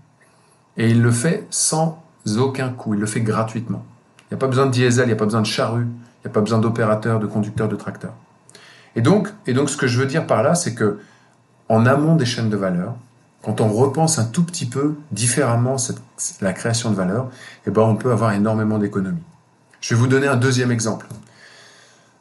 Et 0.77 0.89
il 0.89 1.03
le 1.03 1.11
fait 1.11 1.47
sans 1.51 2.03
aucun 2.39 2.69
coût, 2.71 2.95
il 2.95 3.01
le 3.01 3.07
fait 3.07 3.21
gratuitement. 3.21 3.85
Il 4.23 4.35
n'y 4.35 4.37
a 4.37 4.39
pas 4.39 4.47
besoin 4.47 4.67
de 4.67 4.71
diesel, 4.71 5.05
il 5.05 5.09
n'y 5.09 5.13
a 5.13 5.17
pas 5.17 5.25
besoin 5.25 5.41
de 5.41 5.47
charrue, 5.47 5.85
il 5.85 6.27
n'y 6.27 6.31
a 6.31 6.33
pas 6.33 6.41
besoin 6.41 6.59
d'opérateurs, 6.59 7.19
de 7.19 7.27
conducteurs 7.27 7.69
de 7.69 7.77
tracteurs. 7.77 8.15
Et 8.97 9.01
donc, 9.01 9.29
et 9.47 9.55
donc, 9.55 9.71
ce 9.71 9.77
que 9.77 9.87
je 9.87 9.99
veux 9.99 10.07
dire 10.07 10.27
par 10.27 10.43
là, 10.43 10.55
c'est 10.55 10.75
que 10.75 11.01
en 11.69 11.87
amont 11.87 12.17
des 12.17 12.27
chaînes 12.27 12.51
de 12.51 12.57
valeur, 12.57 12.95
quand 13.43 13.61
on 13.61 13.69
repense 13.69 14.19
un 14.19 14.25
tout 14.25 14.43
petit 14.43 14.67
peu 14.67 14.95
différemment 15.13 15.77
la 16.41 16.53
création 16.53 16.91
de 16.91 16.97
valeur, 16.97 17.29
eh 17.67 17.71
ben 17.71 17.83
on 17.83 17.97
peut 17.97 18.11
avoir 18.11 18.33
énormément 18.33 18.79
d'économies. 18.79 19.23
Je 19.81 19.95
vais 19.95 20.01
vous 20.01 20.07
donner 20.07 20.27
un 20.27 20.37
deuxième 20.37 20.73
exemple. 20.73 21.07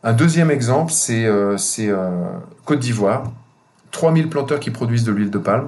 Un 0.08 0.14
deuxième 0.14 0.52
exemple, 0.52 0.94
c'est 0.94 1.26
euh, 1.26 1.58
euh, 1.80 2.28
Côte 2.64 2.80
d'Ivoire. 2.80 3.30
3000 3.92 4.30
planteurs 4.30 4.62
qui 4.62 4.72
produisent 4.72 5.04
de 5.04 5.12
l'huile 5.12 5.30
de 5.30 5.38
palme, 5.38 5.68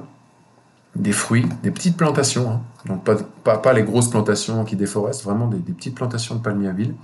des 0.95 1.11
fruits, 1.11 1.45
des 1.61 1.71
petites 1.71 1.97
plantations, 1.97 2.49
hein. 2.49 2.61
donc 2.85 3.03
pas, 3.03 3.73
les 3.73 3.83
grosses 3.83 4.09
plantations 4.09 4.63
qui 4.63 4.77
déforestent, 4.77 5.25
vraiment 5.25 5.47
des, 5.47 5.57
petites 5.73 5.93
plantations 5.93 6.35
de 6.35 6.41
palmiers 6.41 6.69
à 6.69 6.71
huile, 6.71 6.95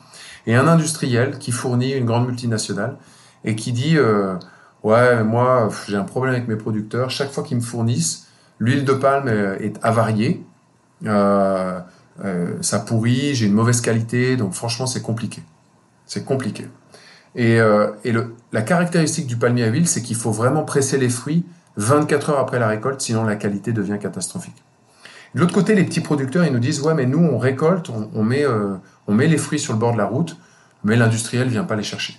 et 0.47 0.55
un 0.55 0.65
industriel 0.65 1.37
qui 1.37 1.51
fournit 1.51 1.91
une 1.91 2.05
grande 2.05 2.25
multinationale 2.25 2.95
et 3.43 3.57
qui 3.57 3.73
dit 3.73 3.97
euh, 3.97 4.35
ouais 4.83 5.21
moi 5.25 5.67
j'ai 5.89 5.97
un 5.97 6.03
problème 6.03 6.35
avec 6.35 6.47
mes 6.47 6.55
producteurs, 6.55 7.09
chaque 7.09 7.31
fois 7.31 7.43
qu'ils 7.43 7.57
me 7.57 7.61
fournissent 7.61 8.27
L'huile 8.59 8.85
de 8.85 8.93
palme 8.93 9.27
est 9.27 9.77
avariée, 9.83 10.41
ça 11.03 12.79
pourrit, 12.87 13.35
j'ai 13.35 13.47
une 13.47 13.53
mauvaise 13.53 13.81
qualité, 13.81 14.37
donc 14.37 14.53
franchement 14.53 14.87
c'est 14.87 15.01
compliqué. 15.01 15.43
C'est 16.05 16.23
compliqué. 16.23 16.67
Et, 17.35 17.59
euh, 17.59 17.91
la 18.51 18.61
caractéristique 18.61 19.27
du 19.27 19.35
palmier 19.35 19.63
à 19.63 19.67
huile, 19.67 19.87
c'est 19.87 20.01
qu'il 20.01 20.15
faut 20.15 20.31
vraiment 20.31 20.63
presser 20.63 20.97
les 20.97 21.09
fruits 21.09 21.45
24 21.77 22.29
heures 22.29 22.39
après 22.39 22.59
la 22.59 22.67
récolte, 22.67 23.01
sinon 23.01 23.23
la 23.23 23.35
qualité 23.35 23.73
devient 23.73 23.97
catastrophique. 23.99 24.63
De 25.33 25.41
l'autre 25.41 25.53
côté, 25.53 25.75
les 25.75 25.83
petits 25.83 25.99
producteurs, 25.99 26.45
ils 26.45 26.53
nous 26.53 26.59
disent, 26.59 26.81
ouais, 26.81 26.93
mais 26.93 27.05
nous, 27.05 27.19
on 27.19 27.37
récolte, 27.37 27.89
on, 27.89 28.23
met, 28.23 28.45
euh, 28.45 28.75
on 29.07 29.13
met 29.13 29.27
les 29.27 29.37
fruits 29.37 29.59
sur 29.59 29.73
le 29.73 29.79
bord 29.79 29.91
de 29.91 29.97
la 29.97 30.05
route, 30.05 30.37
mais 30.85 30.95
l'industriel 30.95 31.49
vient 31.49 31.65
pas 31.65 31.75
les 31.75 31.83
chercher. 31.83 32.17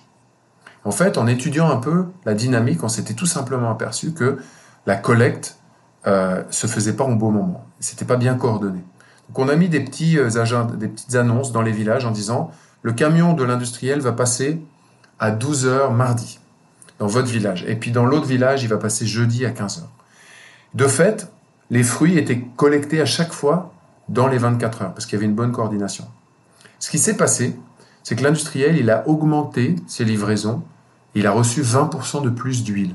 En 0.84 0.90
fait, 0.90 1.16
en 1.16 1.26
étudiant 1.26 1.70
un 1.70 1.78
peu 1.78 2.06
la 2.26 2.34
dynamique, 2.34 2.84
on 2.84 2.88
s'était 2.88 3.14
tout 3.14 3.26
simplement 3.26 3.70
aperçu 3.70 4.12
que 4.12 4.38
la 4.84 4.96
collecte 4.96 5.58
euh, 6.06 6.42
se 6.50 6.66
faisait 6.66 6.92
pas 6.92 7.04
au 7.04 7.16
bon 7.16 7.30
moment. 7.32 7.64
C'était 7.80 8.04
pas 8.04 8.16
bien 8.16 8.34
coordonné. 8.34 8.84
Donc 9.28 9.38
on 9.38 9.48
a 9.48 9.56
mis 9.56 9.68
des 9.68 9.80
petits 9.80 10.18
euh, 10.18 10.30
des 10.76 10.86
petites 10.86 11.16
annonces 11.16 11.50
dans 11.50 11.62
les 11.62 11.72
villages 11.72 12.04
en 12.04 12.12
disant 12.12 12.52
le 12.82 12.92
camion 12.92 13.32
de 13.32 13.42
l'industriel 13.42 14.00
va 14.00 14.12
passer 14.12 14.62
à 15.18 15.30
12 15.30 15.66
heures 15.66 15.92
mardi 15.92 16.38
dans 16.98 17.06
votre 17.06 17.28
village. 17.28 17.64
Et 17.66 17.76
puis 17.76 17.90
dans 17.90 18.04
l'autre 18.04 18.26
village, 18.26 18.62
il 18.62 18.68
va 18.68 18.78
passer 18.78 19.06
jeudi 19.06 19.44
à 19.44 19.50
15 19.50 19.78
heures. 19.78 19.92
De 20.74 20.86
fait, 20.86 21.30
les 21.70 21.82
fruits 21.82 22.18
étaient 22.18 22.40
collectés 22.56 23.00
à 23.00 23.06
chaque 23.06 23.32
fois 23.32 23.72
dans 24.08 24.28
les 24.28 24.38
24 24.38 24.82
heures 24.82 24.94
parce 24.94 25.06
qu'il 25.06 25.14
y 25.14 25.16
avait 25.16 25.26
une 25.26 25.34
bonne 25.34 25.52
coordination. 25.52 26.06
Ce 26.78 26.90
qui 26.90 26.98
s'est 26.98 27.16
passé, 27.16 27.56
c'est 28.02 28.16
que 28.16 28.22
l'industriel, 28.22 28.76
il 28.76 28.90
a 28.90 29.08
augmenté 29.08 29.76
ses 29.86 30.04
livraisons, 30.04 30.62
il 31.14 31.26
a 31.26 31.32
reçu 31.32 31.62
20% 31.62 32.22
de 32.22 32.30
plus 32.30 32.62
d'huile. 32.62 32.94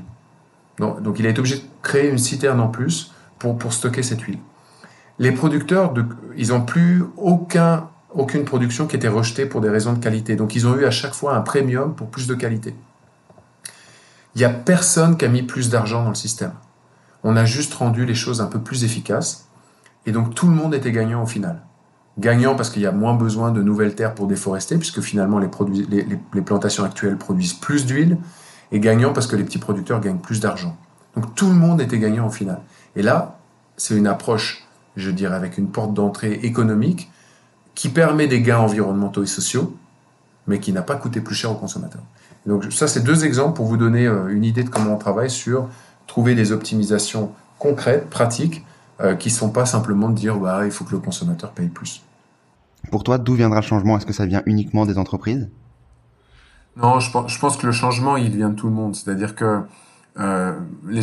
Donc, 0.78 1.18
il 1.18 1.26
a 1.26 1.28
été 1.28 1.38
obligé 1.38 1.56
de 1.56 1.64
créer 1.82 2.08
une 2.08 2.18
citerne 2.18 2.60
en 2.60 2.68
plus 2.68 3.12
pour, 3.38 3.58
pour 3.58 3.72
stocker 3.72 4.02
cette 4.02 4.22
huile. 4.22 4.38
Les 5.18 5.32
producteurs, 5.32 5.92
ils 6.36 6.48
n'ont 6.48 6.62
plus 6.62 7.04
aucun, 7.16 7.88
aucune 8.14 8.44
production 8.44 8.86
qui 8.86 8.96
était 8.96 9.08
rejetée 9.08 9.46
pour 9.46 9.60
des 9.60 9.70
raisons 9.70 9.92
de 9.92 9.98
qualité. 9.98 10.36
Donc 10.36 10.54
ils 10.54 10.66
ont 10.66 10.76
eu 10.76 10.84
à 10.84 10.90
chaque 10.90 11.14
fois 11.14 11.34
un 11.34 11.40
premium 11.40 11.94
pour 11.94 12.08
plus 12.08 12.26
de 12.26 12.34
qualité. 12.34 12.74
Il 14.34 14.38
n'y 14.38 14.44
a 14.44 14.50
personne 14.50 15.16
qui 15.16 15.24
a 15.24 15.28
mis 15.28 15.42
plus 15.42 15.68
d'argent 15.68 16.02
dans 16.02 16.08
le 16.08 16.14
système. 16.14 16.52
On 17.24 17.36
a 17.36 17.44
juste 17.44 17.74
rendu 17.74 18.04
les 18.06 18.14
choses 18.14 18.40
un 18.40 18.46
peu 18.46 18.58
plus 18.58 18.84
efficaces. 18.84 19.46
Et 20.06 20.12
donc 20.12 20.34
tout 20.34 20.46
le 20.46 20.54
monde 20.54 20.74
était 20.74 20.92
gagnant 20.92 21.22
au 21.22 21.26
final. 21.26 21.62
Gagnant 22.18 22.54
parce 22.54 22.70
qu'il 22.70 22.82
y 22.82 22.86
a 22.86 22.92
moins 22.92 23.14
besoin 23.14 23.52
de 23.52 23.62
nouvelles 23.62 23.94
terres 23.94 24.14
pour 24.14 24.26
déforester, 24.26 24.76
puisque 24.76 25.00
finalement 25.00 25.38
les, 25.38 25.48
les, 26.34 26.42
plantations 26.42 26.84
actuelles 26.84 27.16
produisent 27.16 27.54
plus 27.54 27.86
d'huile 27.86 28.18
et 28.70 28.80
gagnant 28.80 29.12
parce 29.12 29.26
que 29.26 29.36
les 29.36 29.44
petits 29.44 29.58
producteurs 29.58 30.00
gagnent 30.00 30.18
plus 30.18 30.40
d'argent. 30.40 30.76
Donc 31.14 31.34
tout 31.34 31.46
le 31.46 31.54
monde 31.54 31.80
était 31.80 31.98
gagnant 31.98 32.26
au 32.26 32.30
final. 32.30 32.60
Et 32.96 33.02
là, 33.02 33.38
c'est 33.76 33.96
une 33.96 34.06
approche, 34.06 34.66
je 34.96 35.10
dirais, 35.10 35.34
avec 35.34 35.56
une 35.56 35.68
porte 35.68 35.94
d'entrée 35.94 36.32
économique 36.42 37.10
qui 37.74 37.88
permet 37.88 38.26
des 38.26 38.42
gains 38.42 38.58
environnementaux 38.58 39.22
et 39.22 39.26
sociaux, 39.26 39.76
mais 40.46 40.60
qui 40.60 40.72
n'a 40.72 40.82
pas 40.82 40.96
coûté 40.96 41.20
plus 41.20 41.34
cher 41.34 41.50
aux 41.50 41.56
consommateurs. 41.56 42.02
donc 42.46 42.72
ça, 42.72 42.88
c'est 42.88 43.02
deux 43.02 43.24
exemples 43.24 43.54
pour 43.54 43.66
vous 43.66 43.76
donner 43.76 44.06
euh, 44.06 44.28
une 44.28 44.44
idée 44.44 44.64
de 44.64 44.68
comment 44.68 44.94
on 44.94 44.98
travaille 44.98 45.30
sur 45.30 45.68
trouver 46.06 46.34
des 46.34 46.52
optimisations 46.52 47.32
concrètes, 47.58 48.10
pratiques, 48.10 48.64
euh, 49.00 49.14
qui 49.14 49.28
ne 49.28 49.34
sont 49.34 49.50
pas 49.50 49.66
simplement 49.66 50.08
de 50.08 50.14
dire 50.14 50.36
bah, 50.36 50.64
il 50.64 50.70
faut 50.70 50.84
que 50.84 50.92
le 50.92 50.98
consommateur 50.98 51.52
paye 51.52 51.68
plus. 51.68 52.02
Pour 52.90 53.04
toi, 53.04 53.18
d'où 53.18 53.34
viendra 53.34 53.60
le 53.60 53.66
changement? 53.66 53.96
Est-ce 53.96 54.06
que 54.06 54.12
ça 54.12 54.26
vient 54.26 54.42
uniquement 54.46 54.84
des 54.84 54.98
entreprises? 54.98 55.48
Non, 56.76 57.00
je 57.00 57.10
pense, 57.10 57.32
je 57.32 57.38
pense 57.38 57.56
que 57.56 57.66
le 57.66 57.72
changement, 57.72 58.16
il 58.16 58.36
vient 58.36 58.50
de 58.50 58.54
tout 58.54 58.66
le 58.66 58.74
monde. 58.74 58.94
C'est-à-dire 58.94 59.34
que 59.34 59.62
euh, 60.18 60.52
les, 60.86 61.02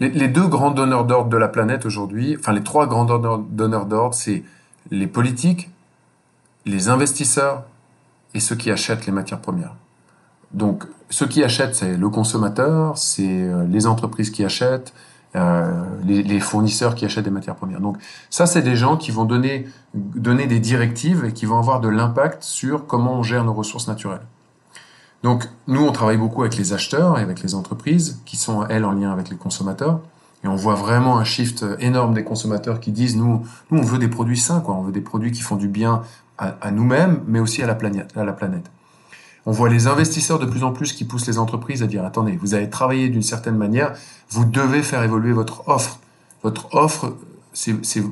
les, 0.00 0.08
les, 0.08 0.28
deux 0.28 0.46
grands 0.46 0.70
donneurs 0.70 1.04
d'ordre 1.04 1.28
de 1.28 1.36
la 1.36 1.48
planète 1.48 1.86
aujourd'hui, 1.86 2.36
enfin 2.38 2.52
les 2.52 2.62
trois 2.62 2.86
grands 2.86 3.04
donneurs 3.04 3.86
d'ordre, 3.86 4.14
c'est 4.14 4.42
les 4.90 5.06
politiques, 5.06 5.70
les 6.66 6.88
investisseurs 6.88 7.64
et 8.34 8.40
ceux 8.40 8.56
qui 8.56 8.70
achètent 8.70 9.06
les 9.06 9.12
matières 9.12 9.40
premières. 9.40 9.74
Donc, 10.52 10.84
ceux 11.10 11.26
qui 11.26 11.42
achètent, 11.42 11.74
c'est 11.74 11.96
le 11.96 12.08
consommateur, 12.08 12.96
c'est 12.96 13.26
euh, 13.26 13.66
les 13.68 13.86
entreprises 13.86 14.30
qui 14.30 14.44
achètent, 14.44 14.92
euh, 15.36 15.84
les, 16.04 16.22
les, 16.22 16.38
fournisseurs 16.38 16.94
qui 16.94 17.04
achètent 17.04 17.24
des 17.24 17.30
matières 17.30 17.56
premières. 17.56 17.80
Donc, 17.80 17.98
ça, 18.30 18.46
c'est 18.46 18.62
des 18.62 18.76
gens 18.76 18.96
qui 18.96 19.10
vont 19.10 19.24
donner, 19.24 19.66
donner 19.94 20.46
des 20.46 20.60
directives 20.60 21.24
et 21.24 21.32
qui 21.32 21.44
vont 21.44 21.58
avoir 21.58 21.80
de 21.80 21.88
l'impact 21.88 22.44
sur 22.44 22.86
comment 22.86 23.14
on 23.14 23.22
gère 23.24 23.44
nos 23.44 23.52
ressources 23.52 23.88
naturelles. 23.88 24.22
Donc, 25.24 25.48
nous, 25.66 25.82
on 25.82 25.90
travaille 25.90 26.18
beaucoup 26.18 26.42
avec 26.42 26.56
les 26.56 26.72
acheteurs 26.72 27.18
et 27.18 27.22
avec 27.22 27.42
les 27.42 27.54
entreprises 27.54 28.20
qui 28.24 28.36
sont, 28.36 28.64
elles, 28.68 28.84
en 28.84 28.92
lien 28.92 29.10
avec 29.10 29.30
les 29.30 29.36
consommateurs. 29.36 30.00
Et 30.44 30.48
on 30.48 30.54
voit 30.54 30.74
vraiment 30.74 31.18
un 31.18 31.24
shift 31.24 31.64
énorme 31.80 32.14
des 32.14 32.22
consommateurs 32.22 32.78
qui 32.78 32.92
disent, 32.92 33.16
nous, 33.16 33.44
nous, 33.70 33.78
on 33.78 33.82
veut 33.82 33.98
des 33.98 34.08
produits 34.08 34.38
sains, 34.38 34.60
quoi. 34.60 34.74
On 34.74 34.82
veut 34.82 34.92
des 34.92 35.00
produits 35.00 35.32
qui 35.32 35.40
font 35.40 35.56
du 35.56 35.68
bien 35.68 36.02
à, 36.38 36.70
nous-mêmes, 36.70 37.20
mais 37.26 37.40
aussi 37.40 37.62
à 37.62 37.66
la 37.66 37.74
planète. 37.74 38.12
À 38.16 38.24
la 38.24 38.32
planète. 38.32 38.70
On 39.46 39.52
voit 39.52 39.68
les 39.68 39.86
investisseurs 39.86 40.38
de 40.38 40.46
plus 40.46 40.64
en 40.64 40.72
plus 40.72 40.92
qui 40.92 41.04
poussent 41.04 41.26
les 41.26 41.38
entreprises 41.38 41.82
à 41.82 41.86
dire 41.86 42.04
attendez, 42.04 42.36
vous 42.36 42.54
avez 42.54 42.70
travaillé 42.70 43.08
d'une 43.08 43.22
certaine 43.22 43.56
manière, 43.56 43.92
vous 44.30 44.44
devez 44.44 44.82
faire 44.82 45.02
évoluer 45.02 45.32
votre 45.32 45.68
offre. 45.68 46.00
Votre 46.42 46.74
offre, 46.74 47.14
c'est 47.52 48.02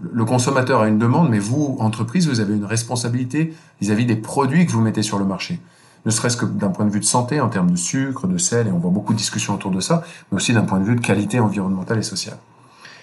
le 0.00 0.24
consommateur 0.24 0.80
a 0.80 0.88
une 0.88 0.98
demande, 0.98 1.28
mais 1.30 1.38
vous, 1.38 1.76
entreprise, 1.78 2.28
vous 2.28 2.40
avez 2.40 2.54
une 2.54 2.64
responsabilité 2.64 3.54
vis-à-vis 3.80 4.06
des 4.06 4.16
produits 4.16 4.66
que 4.66 4.72
vous 4.72 4.80
mettez 4.80 5.02
sur 5.02 5.18
le 5.18 5.24
marché. 5.24 5.60
Ne 6.04 6.10
serait-ce 6.10 6.36
que 6.36 6.44
d'un 6.44 6.70
point 6.70 6.84
de 6.84 6.90
vue 6.90 6.98
de 6.98 7.04
santé, 7.04 7.40
en 7.40 7.48
termes 7.48 7.70
de 7.70 7.76
sucre, 7.76 8.26
de 8.26 8.38
sel, 8.38 8.66
et 8.66 8.72
on 8.72 8.78
voit 8.78 8.90
beaucoup 8.90 9.12
de 9.12 9.18
discussions 9.18 9.54
autour 9.54 9.70
de 9.70 9.80
ça, 9.80 10.02
mais 10.30 10.36
aussi 10.36 10.52
d'un 10.52 10.64
point 10.64 10.80
de 10.80 10.84
vue 10.84 10.96
de 10.96 11.00
qualité 11.00 11.38
environnementale 11.38 11.98
et 11.98 12.02
sociale. 12.02 12.38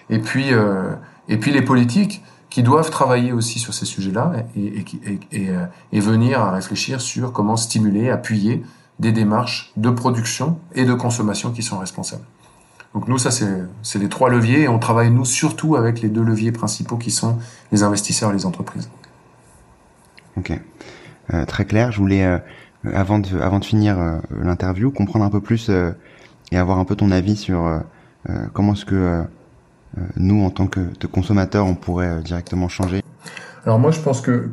Et 0.09 0.19
puis, 0.19 0.53
euh, 0.53 0.91
et 1.29 1.37
puis 1.37 1.51
les 1.51 1.61
politiques, 1.61 2.21
qui 2.49 2.63
doivent 2.63 2.89
travailler 2.89 3.31
aussi 3.31 3.59
sur 3.59 3.73
ces 3.73 3.85
sujets-là 3.85 4.33
et, 4.55 4.65
et, 4.65 5.19
et, 5.31 5.49
euh, 5.49 5.65
et, 5.91 5.99
venir 5.99 6.41
à 6.41 6.51
réfléchir 6.51 6.99
sur 6.99 7.31
comment 7.31 7.57
stimuler, 7.57 8.09
appuyer 8.09 8.63
des 8.99 9.11
démarches 9.11 9.71
de 9.77 9.89
production 9.89 10.59
et 10.73 10.85
de 10.85 10.93
consommation 10.93 11.51
qui 11.51 11.63
sont 11.63 11.77
responsables. 11.77 12.23
Donc 12.93 13.07
nous, 13.07 13.19
ça, 13.19 13.29
c'est 13.31 13.99
les 13.99 14.09
trois 14.09 14.29
leviers 14.29 14.61
et 14.63 14.67
on 14.67 14.79
travaille, 14.79 15.11
nous, 15.11 15.25
surtout 15.25 15.75
avec 15.75 16.01
les 16.01 16.09
deux 16.09 16.23
leviers 16.23 16.51
principaux 16.51 16.97
qui 16.97 17.11
sont 17.11 17.37
les 17.71 17.83
investisseurs 17.83 18.31
et 18.31 18.33
les 18.33 18.45
entreprises. 18.45 18.89
Ok. 20.37 20.51
Euh, 21.33 21.45
très 21.45 21.65
clair. 21.65 21.91
Je 21.91 21.99
voulais, 21.99 22.25
euh, 22.25 22.39
avant, 22.91 23.19
de, 23.19 23.39
avant 23.39 23.59
de 23.59 23.65
finir 23.65 23.99
euh, 23.99 24.17
l'interview, 24.41 24.89
comprendre 24.89 25.23
un 25.23 25.29
peu 25.29 25.41
plus 25.41 25.69
euh, 25.69 25.91
et 26.51 26.57
avoir 26.57 26.79
un 26.79 26.85
peu 26.85 26.95
ton 26.95 27.11
avis 27.11 27.35
sur 27.35 27.83
comment 28.53 28.73
est-ce 28.73 28.85
que 28.85 29.23
nous, 30.17 30.43
en 30.43 30.49
tant 30.49 30.67
que, 30.67 30.81
consommateurs, 31.07 31.65
on 31.65 31.75
pourrait 31.75 32.09
euh, 32.09 32.21
directement 32.21 32.67
changer 32.67 33.03
Alors 33.65 33.79
moi, 33.79 33.91
je 33.91 33.99
pense 33.99 34.21
que, 34.21 34.49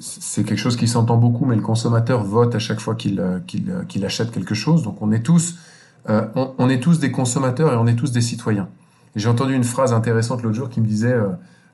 c'est 0.00 0.44
quelque 0.44 0.58
chose 0.58 0.76
qui 0.76 0.88
s'entend 0.88 1.16
beaucoup, 1.16 1.46
mais 1.46 1.56
le 1.56 1.62
consommateur 1.62 2.22
vote 2.22 2.54
à 2.54 2.58
chaque 2.58 2.80
fois 2.80 2.94
qu'il 2.94 3.20
euh, 3.20 4.04
achète 4.04 4.30
quelque 4.30 4.54
chose. 4.54 4.82
Donc 4.82 5.00
on 5.00 5.12
est 5.12 5.22
tous, 5.22 5.58
des 6.06 7.10
consommateurs 7.10 7.72
et 7.72 7.76
on 7.76 7.86
est 7.86 7.96
tous 7.96 8.12
des 8.12 8.20
citoyens. 8.20 8.68
J'ai 9.16 9.28
entendu 9.28 9.54
une 9.54 9.64
phrase 9.64 9.92
intéressante 9.92 10.42
l'autre 10.42 10.56
jour 10.56 10.68
qui 10.68 10.80
me 10.80 10.86
disait 10.86 11.14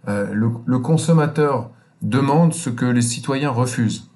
le, 0.06 0.78
consommateur 0.78 1.70
demande 2.02 2.52
ce 2.52 2.70
que 2.70 2.84
les 2.84 3.02
citoyens 3.02 3.50
refusent. 3.50 4.08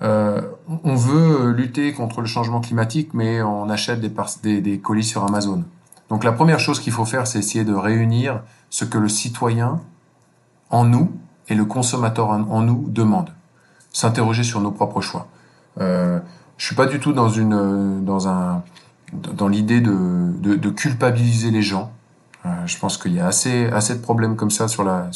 on 0.00 0.94
veut 0.94 1.50
lutter 1.50 1.92
contre 1.92 2.20
le 2.20 2.26
changement 2.26 2.60
climatique, 2.60 3.12
mais 3.12 3.42
on 3.42 3.68
achète 3.68 4.00
des, 4.00 4.60
des 4.60 4.78
colis 4.78 5.04
sur 5.04 5.24
Amazon. 5.24 5.64
Donc 6.08 6.24
la 6.24 6.32
première 6.32 6.58
chose 6.58 6.80
qu'il 6.80 6.92
faut 6.92 7.04
faire, 7.04 7.26
c'est 7.26 7.38
essayer 7.38 7.64
de 7.64 7.74
réunir 7.74 8.42
ce 8.70 8.84
que 8.84 8.98
le 8.98 9.08
citoyen 9.08 9.80
en 10.70 10.84
nous 10.84 11.12
et 11.48 11.54
le 11.54 11.64
consommateur 11.64 12.28
en 12.30 12.62
nous 12.62 12.86
demande. 12.88 13.30
S'interroger 13.92 14.42
sur 14.42 14.60
nos 14.60 14.70
propres 14.70 15.00
choix. 15.00 15.28
Euh, 15.80 16.18
je 16.56 16.66
suis 16.66 16.74
pas 16.74 16.86
du 16.86 17.00
tout 17.00 17.12
dans 17.12 17.28
une 17.28 18.04
dans 18.04 18.28
un 18.28 18.62
dans 19.12 19.48
l'idée 19.48 19.80
de, 19.80 20.32
de, 20.38 20.54
de, 20.56 20.70
culpabiliser 20.70 21.50
les 21.50 21.62
gens. 21.62 21.90
Euh, 22.44 22.50
je 22.66 22.78
pense 22.78 22.98
qu'il 22.98 23.14
y 23.14 23.20
a 23.20 23.26
assez 23.26 23.66
assez 23.68 23.94
de 23.94 24.00
problèmes 24.00 24.36
comme 24.36 24.50
ça 24.50 24.68
sur 24.68 24.84
la 24.84 25.08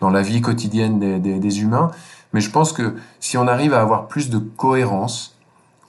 dans 0.00 0.10
la 0.10 0.22
vie 0.22 0.40
quotidienne 0.40 0.98
des, 0.98 1.18
des, 1.18 1.38
des 1.38 1.60
humains. 1.62 1.90
Mais 2.32 2.40
je 2.40 2.50
pense 2.50 2.72
que 2.72 2.96
si 3.18 3.38
on 3.38 3.46
arrive 3.46 3.72
à 3.72 3.80
avoir 3.80 4.08
plus 4.08 4.30
de 4.30 4.38
cohérence 4.38 5.36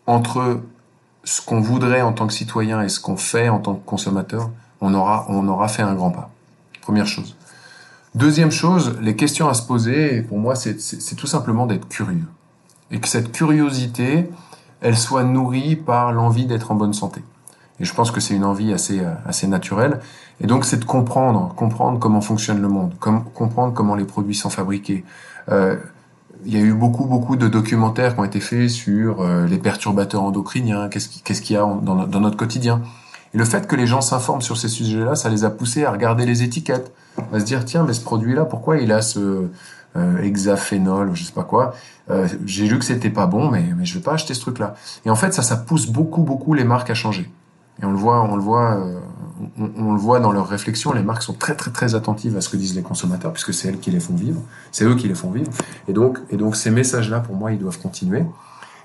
entre 0.07 0.61
ce 1.23 1.41
qu'on 1.41 1.61
voudrait 1.61 2.01
en 2.01 2.13
tant 2.13 2.27
que 2.27 2.33
citoyen 2.33 2.81
et 2.81 2.89
ce 2.89 2.99
qu'on 2.99 3.17
fait 3.17 3.49
en 3.49 3.59
tant 3.59 3.75
que 3.75 3.85
consommateur, 3.85 4.49
on 4.81 4.93
aura, 4.93 5.25
on 5.29 5.47
aura 5.47 5.67
fait 5.67 5.83
un 5.83 5.93
grand 5.93 6.11
pas. 6.11 6.31
Première 6.81 7.07
chose. 7.07 7.35
Deuxième 8.15 8.51
chose, 8.51 8.97
les 9.01 9.15
questions 9.15 9.47
à 9.47 9.53
se 9.53 9.61
poser, 9.61 10.21
pour 10.23 10.37
moi, 10.37 10.55
c'est 10.55 11.15
tout 11.15 11.27
simplement 11.27 11.65
d'être 11.65 11.87
curieux. 11.87 12.27
Et 12.89 12.99
que 12.99 13.07
cette 13.07 13.31
curiosité, 13.31 14.29
elle 14.81 14.97
soit 14.97 15.23
nourrie 15.23 15.77
par 15.77 16.11
l'envie 16.11 16.45
d'être 16.45 16.71
en 16.71 16.75
bonne 16.75 16.93
santé. 16.93 17.21
Et 17.79 17.85
je 17.85 17.93
pense 17.93 18.11
que 18.11 18.19
c'est 18.19 18.35
une 18.35 18.43
envie 18.43 18.73
assez, 18.73 18.99
euh, 18.99 19.13
assez 19.25 19.47
naturelle. 19.47 20.01
Et 20.39 20.47
donc, 20.47 20.65
c'est 20.65 20.77
de 20.77 20.85
comprendre, 20.85 21.53
comprendre 21.55 21.99
comment 21.99 22.21
fonctionne 22.21 22.61
le 22.61 22.67
monde, 22.67 22.93
comprendre 22.99 23.73
comment 23.73 23.95
les 23.95 24.05
produits 24.05 24.35
sont 24.35 24.49
fabriqués. 24.49 25.03
Euh, 25.49 25.77
il 26.45 26.53
y 26.53 26.57
a 26.57 26.63
eu 26.63 26.73
beaucoup, 26.73 27.05
beaucoup 27.05 27.35
de 27.35 27.47
documentaires 27.47 28.13
qui 28.15 28.19
ont 28.19 28.23
été 28.23 28.39
faits 28.39 28.69
sur 28.69 29.21
euh, 29.21 29.45
les 29.45 29.57
perturbateurs 29.57 30.23
endocriniens, 30.23 30.89
qu'est-ce 30.89 31.41
qu'il 31.41 31.55
y 31.55 31.59
a 31.59 31.61
dans, 31.81 32.19
notre 32.19 32.37
quotidien. 32.37 32.81
Et 33.33 33.37
le 33.37 33.45
fait 33.45 33.67
que 33.67 33.75
les 33.75 33.87
gens 33.87 34.01
s'informent 34.01 34.41
sur 34.41 34.57
ces 34.57 34.67
sujets-là, 34.67 35.15
ça 35.15 35.29
les 35.29 35.43
a 35.43 35.49
poussés 35.49 35.85
à 35.85 35.91
regarder 35.91 36.25
les 36.25 36.43
étiquettes, 36.43 36.91
à 37.31 37.39
se 37.39 37.45
dire 37.45 37.63
tiens, 37.65 37.83
mais 37.83 37.93
ce 37.93 38.01
produit-là, 38.01 38.45
pourquoi 38.45 38.77
il 38.77 38.91
a 38.91 39.01
ce 39.01 39.47
euh, 39.95 40.21
hexaphénol, 40.21 41.11
je 41.13 41.23
sais 41.23 41.33
pas 41.33 41.43
quoi. 41.43 41.73
Euh, 42.09 42.27
J'ai 42.45 42.67
lu 42.67 42.79
que 42.79 42.85
c'était 42.85 43.09
pas 43.09 43.27
bon, 43.27 43.49
mais 43.49 43.63
mais 43.77 43.85
je 43.85 43.93
vais 43.93 44.03
pas 44.03 44.13
acheter 44.13 44.33
ce 44.33 44.41
truc-là. 44.41 44.75
Et 45.05 45.09
en 45.09 45.15
fait, 45.15 45.33
ça, 45.33 45.43
ça 45.43 45.57
pousse 45.57 45.87
beaucoup, 45.87 46.23
beaucoup 46.23 46.53
les 46.53 46.63
marques 46.63 46.89
à 46.89 46.93
changer. 46.93 47.29
Et 47.81 47.85
on 47.85 47.91
le 47.91 47.97
voit, 47.97 48.21
on 48.21 48.35
le 48.35 48.41
voit, 48.41 48.83
on, 49.57 49.93
le 49.93 49.99
voit 49.99 50.19
dans 50.19 50.31
leurs 50.31 50.47
réflexions. 50.47 50.93
Les 50.93 51.03
marques 51.03 51.23
sont 51.23 51.33
très, 51.33 51.55
très, 51.55 51.71
très 51.71 51.95
attentives 51.95 52.37
à 52.37 52.41
ce 52.41 52.49
que 52.49 52.57
disent 52.57 52.75
les 52.75 52.81
consommateurs, 52.81 53.33
puisque 53.33 53.53
c'est 53.53 53.69
elles 53.69 53.79
qui 53.79 53.91
les 53.91 53.99
font 53.99 54.15
vivre. 54.15 54.41
C'est 54.71 54.85
eux 54.85 54.95
qui 54.95 55.07
les 55.07 55.15
font 55.15 55.31
vivre. 55.31 55.51
Et 55.87 55.93
donc, 55.93 56.19
et 56.29 56.37
donc, 56.37 56.55
ces 56.55 56.71
messages-là, 56.71 57.19
pour 57.19 57.35
moi, 57.35 57.51
ils 57.51 57.59
doivent 57.59 57.79
continuer. 57.79 58.23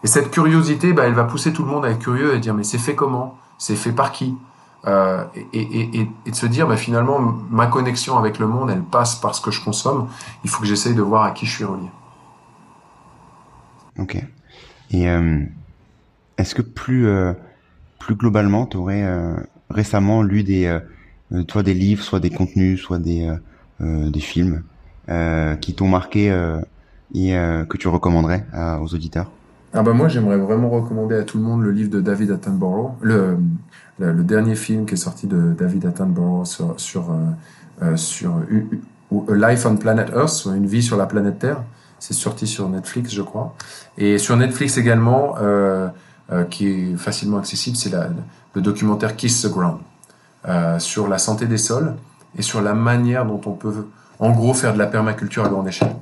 Et 0.05 0.07
cette 0.07 0.31
curiosité, 0.31 0.93
bah, 0.93 1.05
elle 1.07 1.15
va 1.15 1.25
pousser 1.25 1.53
tout 1.53 1.63
le 1.63 1.71
monde 1.71 1.85
à 1.85 1.91
être 1.91 1.99
curieux 1.99 2.35
et 2.35 2.39
dire, 2.39 2.55
mais 2.55 2.65
c'est 2.65 2.79
fait 2.79 2.95
comment? 2.95 3.39
C'est 3.59 3.77
fait 3.77 3.93
par 3.93 4.13
qui? 4.13 4.35
Euh, 4.87 5.25
et, 5.53 5.61
et, 5.61 6.09
et, 6.27 6.31
de 6.31 6.37
se 6.37 6.47
dire, 6.47 6.69
bah, 6.69 6.77
finalement, 6.77 7.19
ma 7.51 7.67
connexion 7.67 8.17
avec 8.19 8.39
le 8.39 8.47
monde, 8.47 8.71
elle 8.71 8.83
passe 8.83 9.17
par 9.17 9.35
ce 9.35 9.41
que 9.41 9.51
je 9.51 9.63
consomme. 9.65 10.09
Il 10.45 10.51
faut 10.51 10.61
que 10.61 10.67
j'essaye 10.67 10.95
de 10.95 11.03
voir 11.03 11.25
à 11.25 11.33
qui 11.33 11.47
je 11.47 11.53
suis 11.53 11.65
relié. 11.65 11.91
Ok. 13.99 14.23
Et 14.91 15.11
euh, 15.11 15.45
est-ce 16.39 16.55
que 16.55 16.63
plus 16.63 17.09
euh, 17.09 17.33
plus 17.99 18.15
globalement, 18.15 18.67
tu 18.67 18.77
aurais 18.77 19.03
récemment 19.71 20.23
lu 20.23 20.43
des, 20.43 20.67
euh, 21.33 21.43
toi 21.45 21.63
des 21.63 21.75
livres, 21.75 22.03
soit 22.03 22.21
des 22.21 22.31
contenus, 22.31 22.81
soit 22.81 22.99
des, 22.99 23.31
euh, 23.81 24.11
des 24.11 24.21
films 24.21 24.63
qui 25.61 25.75
t'ont 25.75 25.87
marqué 25.87 26.27
et 27.15 27.31
que 27.31 27.77
tu 27.77 27.87
recommanderais 27.87 28.45
aux 28.83 28.93
auditeurs? 28.93 29.31
Ah 29.73 29.85
bah 29.85 29.93
moi 29.93 30.09
j'aimerais 30.09 30.37
vraiment 30.37 30.69
recommander 30.69 31.15
à 31.15 31.23
tout 31.23 31.39
le 31.39 31.45
monde 31.45 31.63
le 31.63 31.71
livre 31.71 31.91
de 31.91 32.01
David 32.01 32.33
Attenborough, 32.33 32.95
le, 33.03 33.39
le, 34.01 34.25
dernier 34.25 34.57
film 34.57 34.85
qui 34.85 34.95
est 34.95 34.97
sorti 34.97 35.29
de 35.29 35.53
David 35.57 35.87
Attenborough 35.87 36.45
sur 36.45 36.75
sur 36.81 37.17
sur 37.95 38.43
A 39.13 39.51
Life 39.51 39.65
on 39.65 39.77
Planet 39.77 40.11
Earth, 40.11 40.31
soit 40.31 40.57
une 40.57 40.67
vie 40.67 40.83
sur 40.83 40.97
la 40.97 41.07
planète 41.07 41.39
Terre. 41.39 41.63
C'est 41.99 42.15
sorti 42.15 42.47
sur 42.47 42.69
Netflix, 42.69 43.13
je 43.13 43.23
crois. 43.23 43.55
Et 43.97 44.19
sur 44.19 44.37
Netflix 44.37 44.77
également, 44.77 45.37
euh, 45.39 45.43
euh, 45.43 45.89
qui 46.51 46.69
est 46.69 46.97
facilement 46.97 47.39
accessible, 47.39 47.77
c'est 47.77 47.93
le 48.57 48.63
documentaire 48.63 49.15
Kiss 49.17 49.43
the 49.43 49.51
Ground 49.51 49.79
euh, 50.49 50.79
sur 50.79 51.09
la 51.09 51.19
santé 51.19 51.47
des 51.47 51.59
sols 51.59 51.95
et 52.39 52.43
sur 52.43 52.61
la 52.61 52.73
manière 52.73 53.27
dont 53.27 53.41
on 53.47 53.53
peut, 53.53 53.87
en 54.21 54.31
gros, 54.31 54.55
faire 54.55 54.75
de 54.75 54.79
la 54.79 54.87
permaculture 54.87 55.45
à 55.45 55.49
grande 55.49 55.67
échelle. 55.67 55.97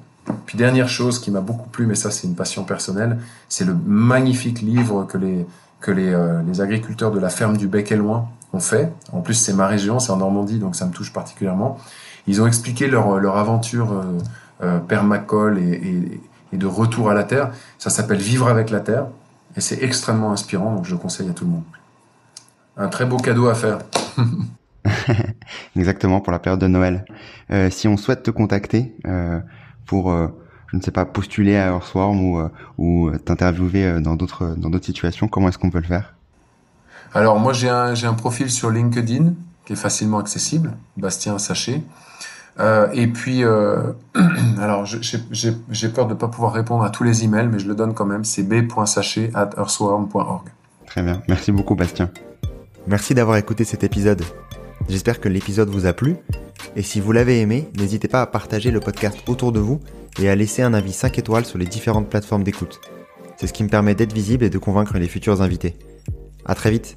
Puis 0.44 0.58
dernière 0.58 0.88
chose 0.88 1.18
qui 1.18 1.30
m'a 1.30 1.40
beaucoup 1.40 1.68
plu, 1.68 1.86
mais 1.86 1.94
ça 1.94 2.10
c'est 2.10 2.26
une 2.26 2.34
passion 2.34 2.64
personnelle, 2.64 3.18
c'est 3.48 3.64
le 3.64 3.74
magnifique 3.74 4.60
livre 4.60 5.04
que 5.04 5.18
les 5.18 5.46
que 5.80 5.90
les, 5.90 6.12
euh, 6.14 6.40
les 6.46 6.62
agriculteurs 6.62 7.10
de 7.10 7.18
la 7.18 7.28
ferme 7.28 7.56
du 7.58 7.68
Bec 7.68 7.92
et 7.92 7.96
Loin 7.96 8.28
ont 8.54 8.60
fait. 8.60 8.92
En 9.12 9.20
plus 9.20 9.34
c'est 9.34 9.52
ma 9.52 9.66
région, 9.66 9.98
c'est 9.98 10.12
en 10.12 10.16
Normandie, 10.16 10.58
donc 10.58 10.76
ça 10.76 10.86
me 10.86 10.92
touche 10.92 11.12
particulièrement. 11.12 11.78
Ils 12.26 12.40
ont 12.40 12.46
expliqué 12.46 12.86
leur, 12.86 13.18
leur 13.18 13.36
aventure 13.36 13.92
euh, 13.92 14.02
euh 14.62 14.78
permacole 14.78 15.58
et, 15.58 16.20
et, 16.52 16.56
de 16.56 16.66
retour 16.66 17.10
à 17.10 17.14
la 17.14 17.24
terre. 17.24 17.50
Ça 17.78 17.90
s'appelle 17.90 18.18
Vivre 18.18 18.48
avec 18.48 18.70
la 18.70 18.80
terre. 18.80 19.06
Et 19.56 19.60
c'est 19.60 19.82
extrêmement 19.82 20.32
inspirant, 20.32 20.74
donc 20.74 20.84
je 20.84 20.92
le 20.92 20.98
conseille 20.98 21.28
à 21.28 21.32
tout 21.32 21.44
le 21.44 21.50
monde. 21.50 21.64
Un 22.76 22.88
très 22.88 23.06
beau 23.06 23.18
cadeau 23.18 23.48
à 23.48 23.54
faire. 23.54 23.78
Exactement, 25.76 26.20
pour 26.20 26.32
la 26.32 26.38
période 26.38 26.60
de 26.60 26.66
Noël. 26.66 27.04
Euh, 27.50 27.70
si 27.70 27.86
on 27.88 27.96
souhaite 27.96 28.22
te 28.22 28.30
contacter 28.30 28.94
euh, 29.06 29.38
pour, 29.86 30.10
euh, 30.10 30.28
je 30.68 30.76
ne 30.76 30.82
sais 30.82 30.90
pas, 30.90 31.04
postuler 31.04 31.56
à 31.56 31.68
Earthworm 31.68 32.20
ou, 32.20 32.42
ou 32.78 33.10
t'interviewer 33.18 34.00
dans 34.00 34.16
d'autres 34.16 34.54
dans 34.56 34.70
d'autres 34.70 34.86
situations, 34.86 35.28
comment 35.28 35.48
est-ce 35.48 35.58
qu'on 35.58 35.70
peut 35.70 35.78
le 35.78 35.86
faire? 35.86 36.14
Alors 37.14 37.38
moi 37.38 37.52
j'ai 37.52 37.68
un, 37.68 37.94
j'ai 37.94 38.08
un 38.08 38.14
profil 38.14 38.50
sur 38.50 38.70
LinkedIn 38.70 39.34
qui 39.64 39.72
est 39.72 39.76
facilement 39.76 40.18
accessible, 40.18 40.72
Bastien 40.96 41.38
Sachet. 41.38 41.80
Euh, 42.60 42.88
et 42.92 43.06
puis, 43.08 43.44
euh, 43.44 43.92
alors 44.60 44.86
j'ai 44.86 45.88
peur 45.88 46.06
de 46.06 46.14
ne 46.14 46.18
pas 46.18 46.28
pouvoir 46.28 46.52
répondre 46.52 46.84
à 46.84 46.90
tous 46.90 47.04
les 47.04 47.24
emails, 47.24 47.48
mais 47.48 47.58
je 47.58 47.66
le 47.66 47.74
donne 47.74 47.94
quand 47.94 48.06
même, 48.06 48.24
c'est 48.24 48.42
b.sachet 48.42 49.30
at 49.34 49.50
earthworm.org. 49.56 50.48
Très 50.86 51.02
bien, 51.02 51.22
merci 51.28 51.50
beaucoup 51.50 51.74
Bastien. 51.74 52.10
Merci 52.86 53.14
d'avoir 53.14 53.36
écouté 53.38 53.64
cet 53.64 53.82
épisode. 53.82 54.22
J'espère 54.88 55.20
que 55.20 55.28
l'épisode 55.28 55.68
vous 55.68 55.86
a 55.86 55.92
plu. 55.92 56.16
Et 56.76 56.82
si 56.82 57.00
vous 57.00 57.12
l'avez 57.12 57.40
aimé, 57.40 57.70
n'hésitez 57.76 58.08
pas 58.08 58.22
à 58.22 58.26
partager 58.26 58.70
le 58.70 58.80
podcast 58.80 59.18
autour 59.28 59.52
de 59.52 59.60
vous 59.60 59.80
et 60.20 60.28
à 60.28 60.36
laisser 60.36 60.62
un 60.62 60.74
avis 60.74 60.92
5 60.92 61.18
étoiles 61.18 61.46
sur 61.46 61.58
les 61.58 61.66
différentes 61.66 62.08
plateformes 62.08 62.44
d'écoute. 62.44 62.80
C'est 63.36 63.46
ce 63.46 63.52
qui 63.52 63.64
me 63.64 63.68
permet 63.68 63.94
d'être 63.94 64.12
visible 64.12 64.44
et 64.44 64.50
de 64.50 64.58
convaincre 64.58 64.98
les 64.98 65.08
futurs 65.08 65.42
invités. 65.42 65.76
À 66.44 66.54
très 66.54 66.70
vite! 66.70 66.96